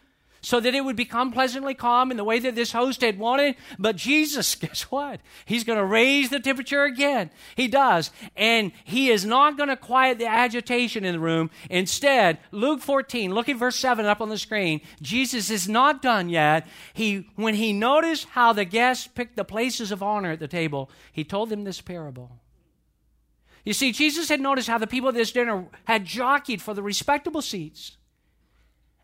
[0.42, 3.56] so that it would become pleasantly calm in the way that this host had wanted.
[3.78, 5.22] But Jesus, guess what?
[5.46, 7.30] He's going to raise the temperature again.
[7.56, 8.12] He does.
[8.36, 11.52] And he is not going to quiet the agitation in the room.
[11.70, 14.82] Instead, Luke 14, look at verse 7 up on the screen.
[15.02, 16.68] Jesus is not done yet.
[16.94, 20.90] He, when he noticed how the guests picked the places of honor at the table,
[21.12, 22.32] he told them this parable.
[23.64, 26.82] You see, Jesus had noticed how the people at this dinner had jockeyed for the
[26.82, 27.98] respectable seats.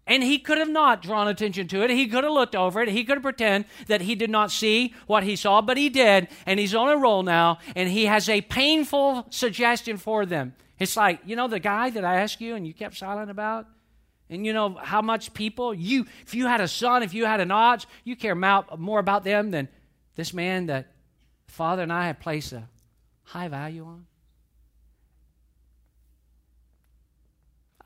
[0.08, 1.90] And he could have not drawn attention to it.
[1.90, 2.90] He could have looked over it.
[2.90, 6.30] He could have pretended that he did not see what he saw, but he did.
[6.46, 10.56] And he's on a roll now, and he has a painful suggestion for them.
[10.80, 13.68] It's like, you know, the guy that I asked you and you kept silent about?
[14.30, 17.40] And you know how much people, you, if you had a son, if you had
[17.40, 19.70] an aunt, you care more about them than
[20.16, 20.92] this man that
[21.48, 22.68] Father and I have placed a
[23.24, 24.06] high value on?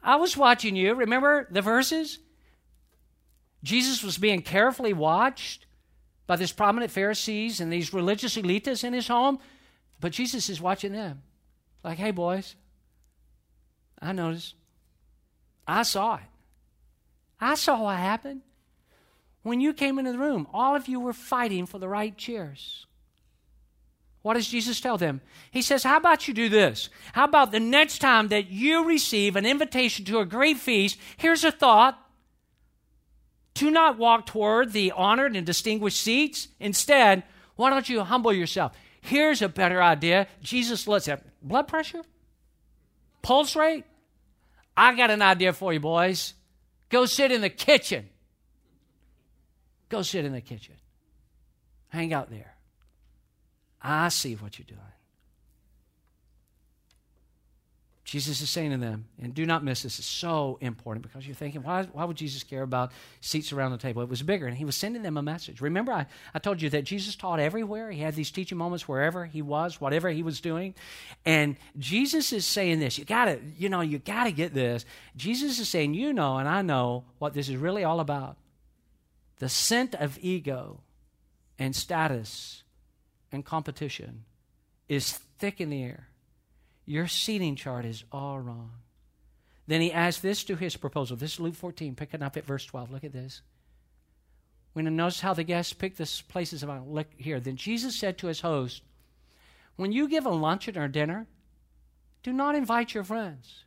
[0.04, 0.96] I was watching you.
[0.96, 2.20] Remember the verses?
[3.64, 5.66] Jesus was being carefully watched
[6.26, 9.40] by these prominent Pharisees and these religious elites in his home,
[10.00, 11.22] but Jesus is watching them.
[11.84, 12.56] Like, hey, boys,
[14.02, 14.56] I noticed.
[15.68, 16.24] I saw it.
[17.40, 18.42] I saw what happened.
[19.44, 22.86] When you came into the room, all of you were fighting for the right chairs.
[24.22, 25.22] What does Jesus tell them?
[25.50, 26.90] He says, How about you do this?
[27.14, 30.98] How about the next time that you receive an invitation to a great feast?
[31.18, 31.98] Here's a thought.
[33.54, 36.48] Do not walk toward the honored and distinguished seats.
[36.60, 37.24] Instead,
[37.56, 38.74] why don't you humble yourself?
[39.02, 40.28] Here's a better idea.
[40.42, 42.04] Jesus looks at blood pressure,
[43.22, 43.86] pulse rate.
[44.78, 46.34] I got an idea for you, boys.
[46.90, 48.08] Go sit in the kitchen.
[49.90, 50.76] Go sit in the kitchen.
[51.90, 52.56] Hang out there.
[53.84, 54.80] I see what you're doing.
[58.12, 61.34] Jesus is saying to them, and do not miss this, it's so important because you're
[61.34, 62.92] thinking, why, why would Jesus care about
[63.22, 64.02] seats around the table?
[64.02, 65.62] It was bigger, and he was sending them a message.
[65.62, 67.90] Remember, I, I told you that Jesus taught everywhere.
[67.90, 70.76] He had these teaching moments wherever he was, whatever he was doing.
[71.26, 74.84] And Jesus is saying this, you gotta, you know, you gotta get this.
[75.16, 78.36] Jesus is saying, you know, and I know what this is really all about.
[79.40, 80.82] The scent of ego
[81.58, 82.64] and status
[83.32, 84.26] and competition
[84.88, 86.08] is thick in the air.
[86.86, 88.72] Your seating chart is all wrong.
[89.68, 91.16] Then he adds this to his proposal.
[91.16, 92.92] This is Luke 14, picking up at verse 12.
[92.92, 93.42] Look at this.
[94.74, 97.40] When you notice how the guests pick the places of uh, look here.
[97.40, 98.84] Then Jesus said to his host,
[99.76, 101.28] When you give a luncheon or dinner,
[102.24, 103.66] do not invite your friends,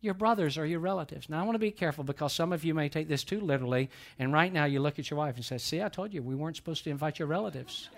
[0.00, 1.28] your brothers, or your relatives.
[1.28, 3.88] Now, I want to be careful because some of you may take this too literally,
[4.18, 6.34] and right now you look at your wife and say, See, I told you we
[6.34, 7.88] weren't supposed to invite your relatives.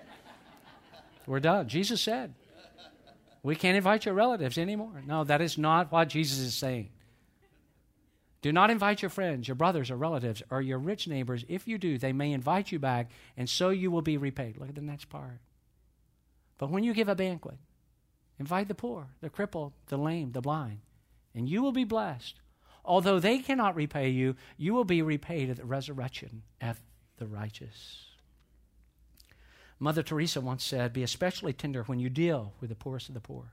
[1.26, 1.68] We're done.
[1.68, 2.34] Jesus said,
[3.42, 5.02] we can't invite your relatives anymore.
[5.06, 6.90] No, that is not what Jesus is saying.
[8.40, 11.44] Do not invite your friends, your brothers or relatives, or your rich neighbors.
[11.48, 14.58] If you do, they may invite you back, and so you will be repaid.
[14.58, 15.40] Look at the next part.
[16.58, 17.58] But when you give a banquet,
[18.38, 20.80] invite the poor, the crippled, the lame, the blind,
[21.34, 22.40] and you will be blessed.
[22.84, 26.80] Although they cannot repay you, you will be repaid at the resurrection of
[27.16, 28.06] the righteous.
[29.84, 33.20] Mother Teresa once said, Be especially tender when you deal with the poorest of the
[33.20, 33.52] poor.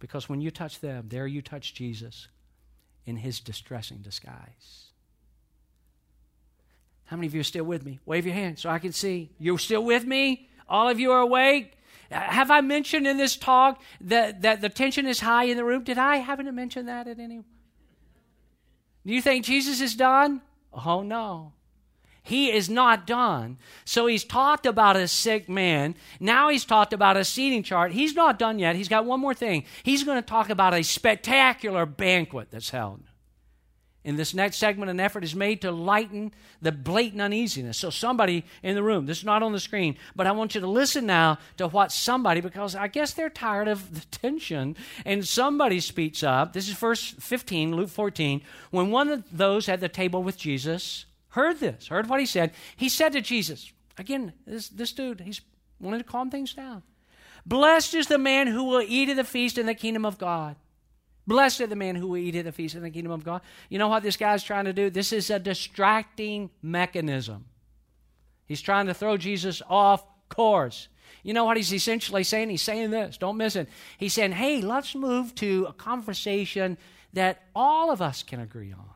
[0.00, 2.26] Because when you touch them, there you touch Jesus
[3.06, 4.90] in his distressing disguise.
[7.04, 8.00] How many of you are still with me?
[8.04, 9.30] Wave your hand so I can see.
[9.38, 10.48] You're still with me?
[10.68, 11.74] All of you are awake?
[12.10, 15.64] Uh, have I mentioned in this talk that, that the tension is high in the
[15.64, 15.84] room?
[15.84, 16.16] Did I?
[16.16, 17.44] Haven't mentioned that at any?
[19.06, 20.42] Do you think Jesus is done?
[20.72, 21.52] Oh, no.
[22.24, 23.58] He is not done.
[23.84, 25.94] So he's talked about a sick man.
[26.18, 27.92] Now he's talked about a seating chart.
[27.92, 28.76] He's not done yet.
[28.76, 29.64] He's got one more thing.
[29.82, 33.02] He's going to talk about a spectacular banquet that's held.
[34.04, 36.32] In this next segment, an effort is made to lighten
[36.62, 37.78] the blatant uneasiness.
[37.78, 40.60] So, somebody in the room, this is not on the screen, but I want you
[40.60, 45.26] to listen now to what somebody, because I guess they're tired of the tension, and
[45.26, 46.52] somebody speaks up.
[46.52, 48.42] This is verse 15, Luke 14.
[48.70, 52.52] When one of those at the table with Jesus, heard this, heard what he said.
[52.76, 55.40] He said to Jesus, again, this, this dude, he's
[55.80, 56.84] wanted to calm things down.
[57.44, 60.54] Blessed is the man who will eat at the feast in the kingdom of God.
[61.26, 63.40] Blessed is the man who will eat at the feast in the kingdom of God.
[63.68, 64.90] You know what this guy's trying to do?
[64.90, 67.46] This is a distracting mechanism.
[68.46, 70.86] He's trying to throw Jesus off course.
[71.24, 72.50] You know what he's essentially saying?
[72.50, 73.68] He's saying this, don't miss it.
[73.98, 76.78] He's saying, hey, let's move to a conversation
[77.14, 78.93] that all of us can agree on.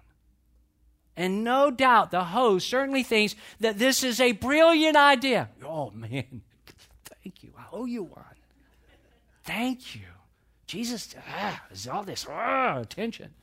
[1.19, 5.49] And no doubt the host certainly thinks that this is a brilliant idea.
[5.65, 6.43] Oh, man,
[7.05, 7.51] thank you.
[7.59, 8.23] I owe you one.
[9.43, 10.03] Thank you.
[10.69, 13.35] Jesus ah, is all this ah, attention.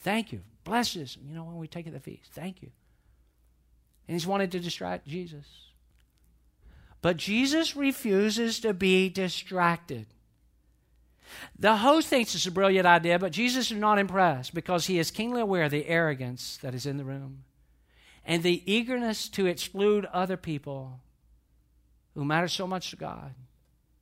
[0.00, 0.42] Thank you.
[0.64, 2.30] Blesses, you know, when we take at the feast.
[2.34, 2.68] Thank you.
[4.06, 5.46] And he's wanted to distract Jesus.
[7.00, 10.08] But Jesus refuses to be distracted.
[11.58, 15.10] The host thinks it's a brilliant idea, but Jesus is not impressed because he is
[15.10, 17.44] keenly aware of the arrogance that is in the room
[18.24, 21.00] and the eagerness to exclude other people
[22.14, 23.34] who matter so much to God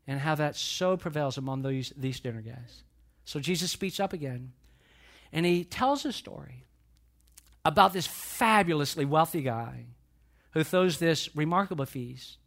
[0.06, 2.82] and how that so prevails among these, these dinner guests.
[3.24, 4.52] So Jesus speaks up again
[5.32, 6.64] and he tells a story
[7.64, 9.86] about this fabulously wealthy guy
[10.52, 12.38] who throws this remarkable feast.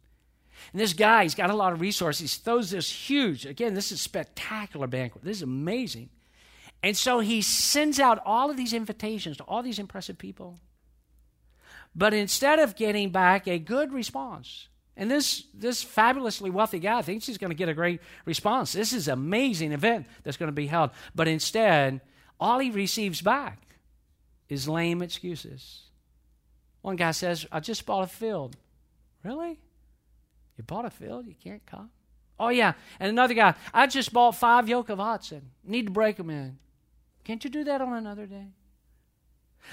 [0.72, 2.34] And this guy, he's got a lot of resources.
[2.34, 5.24] He throws this huge, again, this is spectacular banquet.
[5.24, 6.10] This is amazing.
[6.82, 10.58] And so he sends out all of these invitations to all these impressive people.
[11.94, 17.26] But instead of getting back a good response, and this, this fabulously wealthy guy thinks
[17.26, 18.72] he's going to get a great response.
[18.72, 20.90] This is an amazing event that's going to be held.
[21.14, 22.00] But instead,
[22.38, 23.58] all he receives back
[24.48, 25.84] is lame excuses.
[26.82, 28.56] One guy says, I just bought a field.
[29.22, 29.58] Really?
[30.60, 31.26] You bought a field?
[31.26, 31.88] You can't come?
[32.38, 32.74] Oh, yeah.
[32.98, 35.52] And another guy, I just bought five yoke of oxen.
[35.64, 36.58] Need to break them in.
[37.24, 38.48] Can't you do that on another day?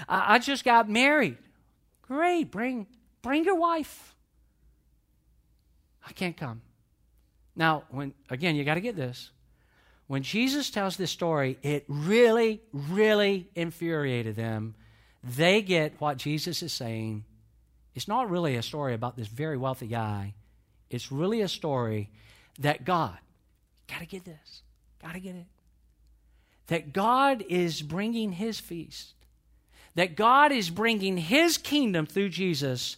[0.08, 1.36] I, I just got married.
[2.00, 2.50] Great.
[2.50, 2.86] Bring,
[3.20, 4.16] bring your wife.
[6.06, 6.62] I can't come.
[7.54, 9.30] Now, when again, you got to get this.
[10.06, 14.74] When Jesus tells this story, it really, really infuriated them.
[15.22, 17.26] They get what Jesus is saying.
[17.94, 20.32] It's not really a story about this very wealthy guy.
[20.90, 22.10] It's really a story
[22.58, 23.18] that God,
[23.88, 24.62] got to get this,
[25.02, 25.46] got to get it,
[26.68, 29.14] that God is bringing his feast,
[29.94, 32.96] that God is bringing his kingdom through Jesus,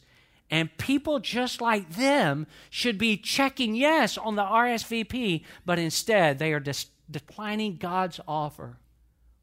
[0.51, 6.53] and people just like them should be checking yes on the RSVP, but instead they
[6.53, 8.78] are dis- declining God's offer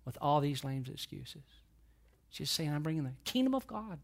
[0.05, 1.43] with all these lame excuses.
[2.29, 3.99] She's saying, I'm bringing the kingdom of God.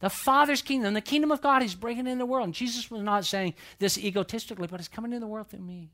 [0.00, 2.44] The Father's kingdom, the kingdom of God is breaking in the world.
[2.44, 5.90] And Jesus was not saying this egotistically, but it's coming in the world through me.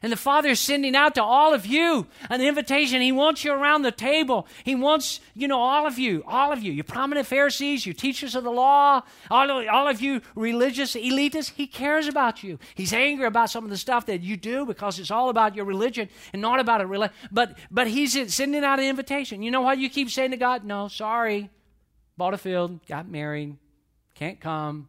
[0.00, 3.02] And the Father is sending out to all of you an invitation.
[3.02, 4.46] He wants you around the table.
[4.64, 8.34] He wants, you know, all of you, all of you, you prominent Pharisees, you teachers
[8.34, 11.52] of the law, all of, all of you religious elitists.
[11.52, 12.58] He cares about you.
[12.74, 15.66] He's angry about some of the stuff that you do because it's all about your
[15.66, 17.14] religion and not about a religion.
[17.30, 19.42] But, but He's sending out an invitation.
[19.42, 20.64] You know why you keep saying to God?
[20.64, 21.50] No, sorry
[22.16, 23.56] bought a field, got married,
[24.14, 24.88] can't come,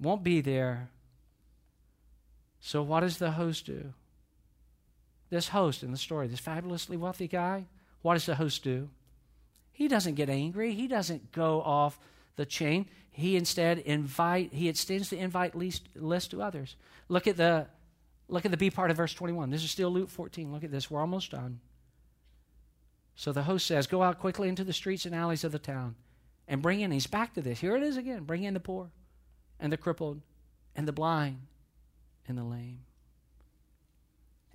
[0.00, 0.88] won't be there.
[2.60, 3.92] So, what does the host do?
[5.30, 7.66] This host in the story, this fabulously wealthy guy,
[8.02, 8.88] what does the host do?
[9.72, 10.72] He doesn't get angry.
[10.72, 11.98] He doesn't go off
[12.36, 12.86] the chain.
[13.10, 14.52] He instead invite.
[14.52, 16.76] He extends the invite list, list to others.
[17.08, 17.66] Look at the
[18.28, 19.50] look at the B part of verse 21.
[19.50, 20.52] This is still Luke 14.
[20.52, 20.90] Look at this.
[20.90, 21.60] We're almost done.
[23.16, 25.94] So the host says, Go out quickly into the streets and alleys of the town
[26.48, 27.60] and bring in, he's back to this.
[27.60, 28.90] Here it is again bring in the poor
[29.58, 30.20] and the crippled
[30.74, 31.38] and the blind
[32.28, 32.80] and the lame.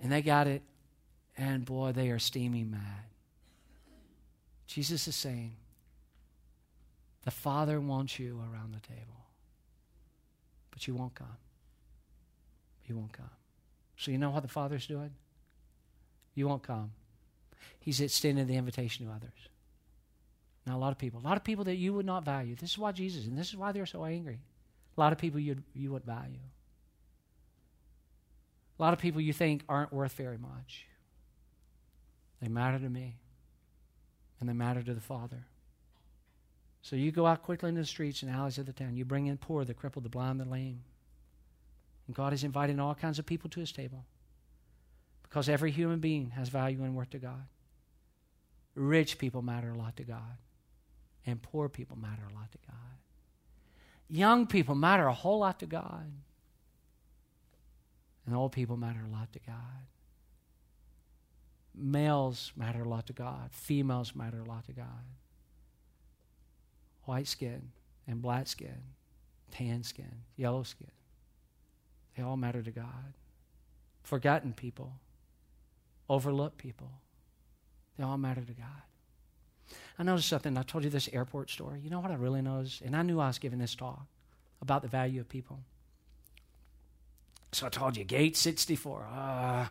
[0.00, 0.62] And they got it,
[1.36, 3.04] and boy, they are steaming mad.
[4.66, 5.52] Jesus is saying,
[7.24, 9.26] The Father wants you around the table,
[10.70, 11.36] but you won't come.
[12.86, 13.30] You won't come.
[13.96, 15.10] So, you know what the Father's doing?
[16.34, 16.92] You won't come.
[17.78, 19.48] He's extending the invitation to others.
[20.66, 22.54] Now, a lot of people, a lot of people that you would not value.
[22.54, 24.38] This is why Jesus, and this is why they're so angry.
[24.96, 26.38] A lot of people you you would value.
[28.78, 30.86] A lot of people you think aren't worth very much.
[32.40, 33.16] They matter to me,
[34.40, 35.46] and they matter to the Father.
[36.82, 38.96] So you go out quickly into the streets and alleys of the town.
[38.96, 40.82] You bring in poor, the crippled, the blind, the lame.
[42.08, 44.04] And God is inviting all kinds of people to his table
[45.22, 47.46] because every human being has value and worth to God.
[48.74, 50.36] Rich people matter a lot to God.
[51.26, 52.76] And poor people matter a lot to God.
[54.08, 56.10] Young people matter a whole lot to God.
[58.26, 59.86] And old people matter a lot to God.
[61.74, 63.50] Males matter a lot to God.
[63.52, 65.06] Females matter a lot to God.
[67.04, 67.70] White skin
[68.06, 68.82] and black skin,
[69.50, 70.90] tan skin, yellow skin.
[72.16, 73.14] They all matter to God.
[74.02, 74.94] Forgotten people,
[76.08, 76.90] overlooked people,
[77.96, 78.82] they all matter to God.
[80.02, 80.58] I noticed something.
[80.58, 81.78] I told you this airport story.
[81.78, 82.80] You know what I really noticed?
[82.80, 84.04] And I knew I was giving this talk
[84.60, 85.60] about the value of people.
[87.52, 89.68] So I told you, gate 64, uh,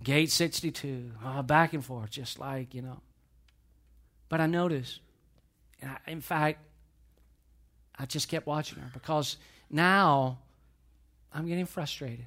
[0.00, 3.00] gate 62, uh, back and forth, just like, you know.
[4.28, 5.00] But I noticed,
[5.82, 6.60] I, in fact,
[7.98, 9.36] I just kept watching her because
[9.68, 10.38] now
[11.34, 12.26] I'm getting frustrated.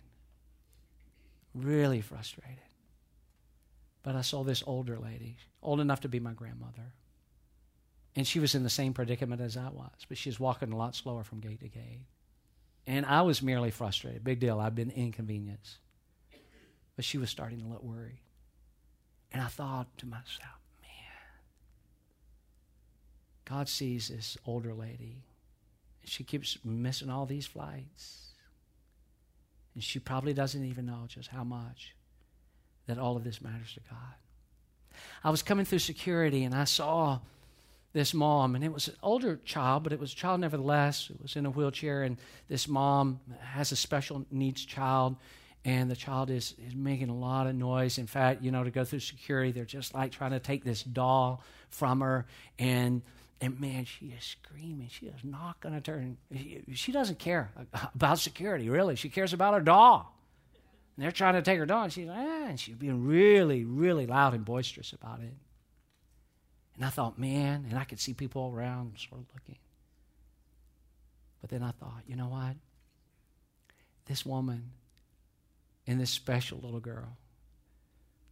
[1.54, 2.60] Really frustrated.
[4.04, 6.92] But I saw this older lady, old enough to be my grandmother.
[8.16, 10.78] And she was in the same predicament as I was, but she was walking a
[10.78, 12.06] lot slower from gate to gate.
[12.88, 14.24] And I was merely frustrated.
[14.24, 14.60] Big deal.
[14.60, 15.78] I've been inconvenienced.
[16.96, 18.22] But she was starting to look worried.
[19.34, 20.92] And I thought to myself, man,
[23.44, 25.26] God sees this older lady.
[26.02, 28.34] And she keeps missing all these flights.
[29.74, 31.96] And she probably doesn't even know just how much
[32.88, 35.00] that all of this matters to God.
[35.24, 37.20] I was coming through security and I saw
[37.96, 41.10] this mom, and it was an older child, but it was a child nevertheless.
[41.10, 42.18] It was in a wheelchair, and
[42.50, 45.16] this mom has a special needs child,
[45.64, 47.98] and the child is, is making a lot of noise.
[47.98, 50.84] In fact, you know, to go through security, they're just like trying to take this
[50.84, 52.26] doll from her,
[52.60, 53.02] and
[53.40, 54.90] and man, she is screaming.
[54.90, 56.18] She is not going to turn.
[56.74, 57.52] She, doesn't care
[57.96, 58.98] about security, really.
[58.98, 60.14] She cares about her doll.
[60.98, 64.06] And they're trying to take her doll, and she's, ah, and she's being really, really
[64.06, 65.34] loud and boisterous about it.
[66.76, 69.58] And I thought, man, and I could see people around sort of looking.
[71.42, 72.56] But then I thought, you know what?
[74.06, 74.72] This woman
[75.88, 77.18] and this special little girl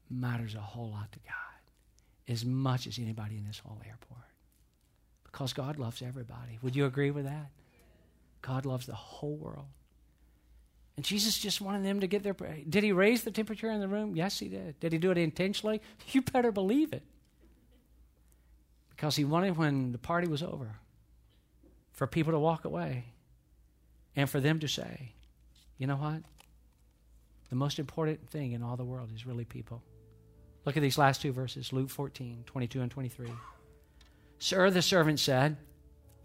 [0.09, 4.19] matters a whole lot to God, as much as anybody in this whole airport.
[5.23, 6.59] Because God loves everybody.
[6.61, 7.49] Would you agree with that?
[8.41, 9.67] God loves the whole world.
[10.95, 12.33] And Jesus just wanted them to get their.
[12.33, 14.15] Did he raise the temperature in the room?
[14.15, 14.79] Yes, he did.
[14.79, 15.81] Did he do it intentionally?
[16.11, 17.03] You better believe it.
[18.95, 20.77] Because he wanted, when the party was over,
[21.91, 23.05] for people to walk away
[24.15, 25.13] and for them to say,
[25.77, 26.21] you know what?
[27.49, 29.81] The most important thing in all the world is really people.
[30.65, 33.29] Look at these last two verses Luke 14, 22 and 23.
[34.39, 35.57] Sir, the servant said,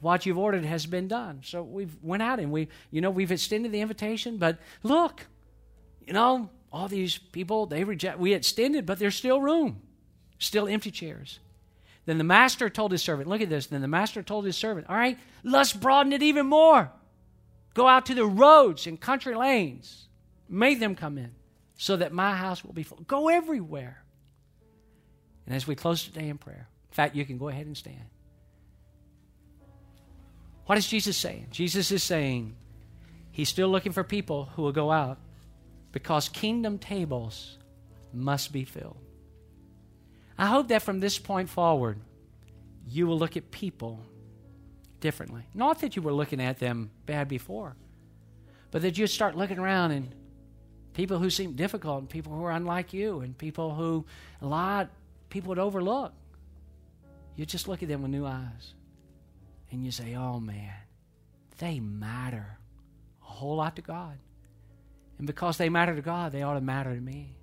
[0.01, 1.41] what you've ordered has been done.
[1.45, 5.27] So we've went out and we, you know, we've extended the invitation, but look,
[6.07, 9.83] you know, all these people, they reject, we extended, but there's still room,
[10.39, 11.41] still empty chairs.
[12.09, 13.67] Then the master told his servant, look at this.
[13.67, 16.91] Then the master told his servant, all right, let's broaden it even more.
[17.75, 20.09] Go out to the roads and country lanes,
[20.49, 21.33] make them come in
[21.77, 22.97] so that my house will be full.
[23.07, 24.03] Go everywhere.
[25.45, 28.07] And as we close today in prayer, in fact, you can go ahead and stand.
[30.65, 31.49] What is Jesus saying?
[31.51, 32.57] Jesus is saying
[33.33, 35.19] he's still looking for people who will go out
[35.93, 37.59] because kingdom tables
[38.15, 38.97] must be filled.
[40.39, 41.99] I hope that from this point forward,
[42.87, 44.01] you will look at people
[45.01, 45.43] differently.
[45.53, 47.77] Not that you were looking at them bad before,
[48.71, 50.15] but that you start looking around and
[50.95, 54.05] people who seem difficult and people who are unlike you and people who
[54.41, 54.91] a lot
[55.31, 56.13] people would overlook.
[57.37, 58.75] You just look at them with new eyes
[59.71, 60.75] and you say, oh man,
[61.59, 62.59] they matter
[63.23, 64.19] a whole lot to God.
[65.19, 67.38] And because they matter to God, they ought to matter to me.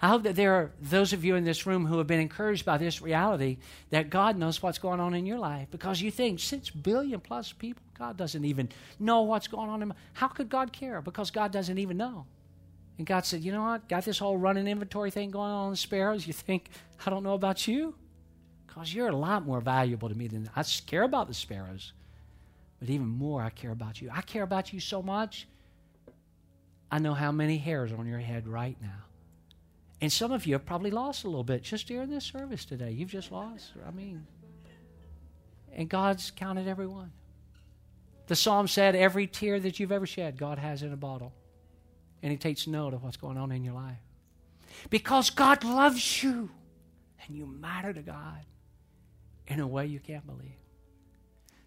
[0.00, 2.64] I hope that there are those of you in this room who have been encouraged
[2.64, 3.58] by this reality
[3.90, 7.52] that God knows what's going on in your life because you think six billion plus
[7.52, 8.68] people, God doesn't even
[8.98, 11.00] know what's going on in my How could God care?
[11.02, 12.26] Because God doesn't even know.
[12.98, 13.88] And God said, You know what?
[13.88, 16.26] Got this whole running inventory thing going on in the sparrows.
[16.26, 16.70] You think,
[17.06, 17.94] I don't know about you?
[18.66, 21.92] Because you're a lot more valuable to me than I care about the sparrows.
[22.80, 24.10] But even more, I care about you.
[24.12, 25.46] I care about you so much.
[26.90, 29.04] I know how many hairs on your head right now.
[30.02, 32.90] And some of you have probably lost a little bit just during this service today.
[32.90, 33.70] You've just lost.
[33.86, 34.26] I mean,
[35.72, 37.12] and God's counted every one.
[38.26, 41.32] The psalm said, Every tear that you've ever shed, God has in a bottle.
[42.20, 44.00] And He takes note of what's going on in your life.
[44.90, 46.50] Because God loves you
[47.24, 48.44] and you matter to God
[49.46, 50.58] in a way you can't believe.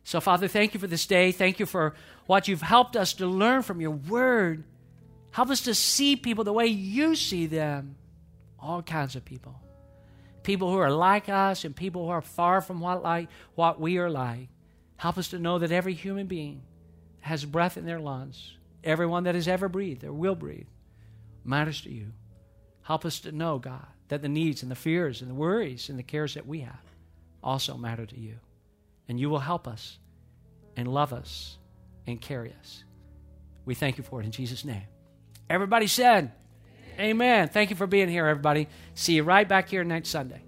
[0.04, 1.32] So, Father, thank you for this day.
[1.32, 4.66] Thank you for what you've helped us to learn from your word.
[5.32, 7.96] Help us to see people the way you see them
[8.60, 9.60] all kinds of people.
[10.44, 13.98] People who are like us and people who are far from what, like, what we
[13.98, 14.50] are like.
[14.98, 16.62] Help us to know that every human being
[17.22, 18.54] has breath in their lungs.
[18.84, 20.68] Everyone that has ever breathed or will breathe
[21.44, 22.12] matters to you.
[22.84, 25.98] Help us to know, God, that the needs and the fears and the worries and
[25.98, 26.80] the cares that we have
[27.44, 28.36] also matter to you.
[29.08, 29.98] And you will help us
[30.76, 31.58] and love us
[32.06, 32.84] and carry us.
[33.66, 34.86] We thank you for it in Jesus' name.
[35.50, 36.32] Everybody said,
[37.00, 37.50] Amen.
[37.50, 38.68] Thank you for being here, everybody.
[38.94, 40.42] See you right back here next Sunday.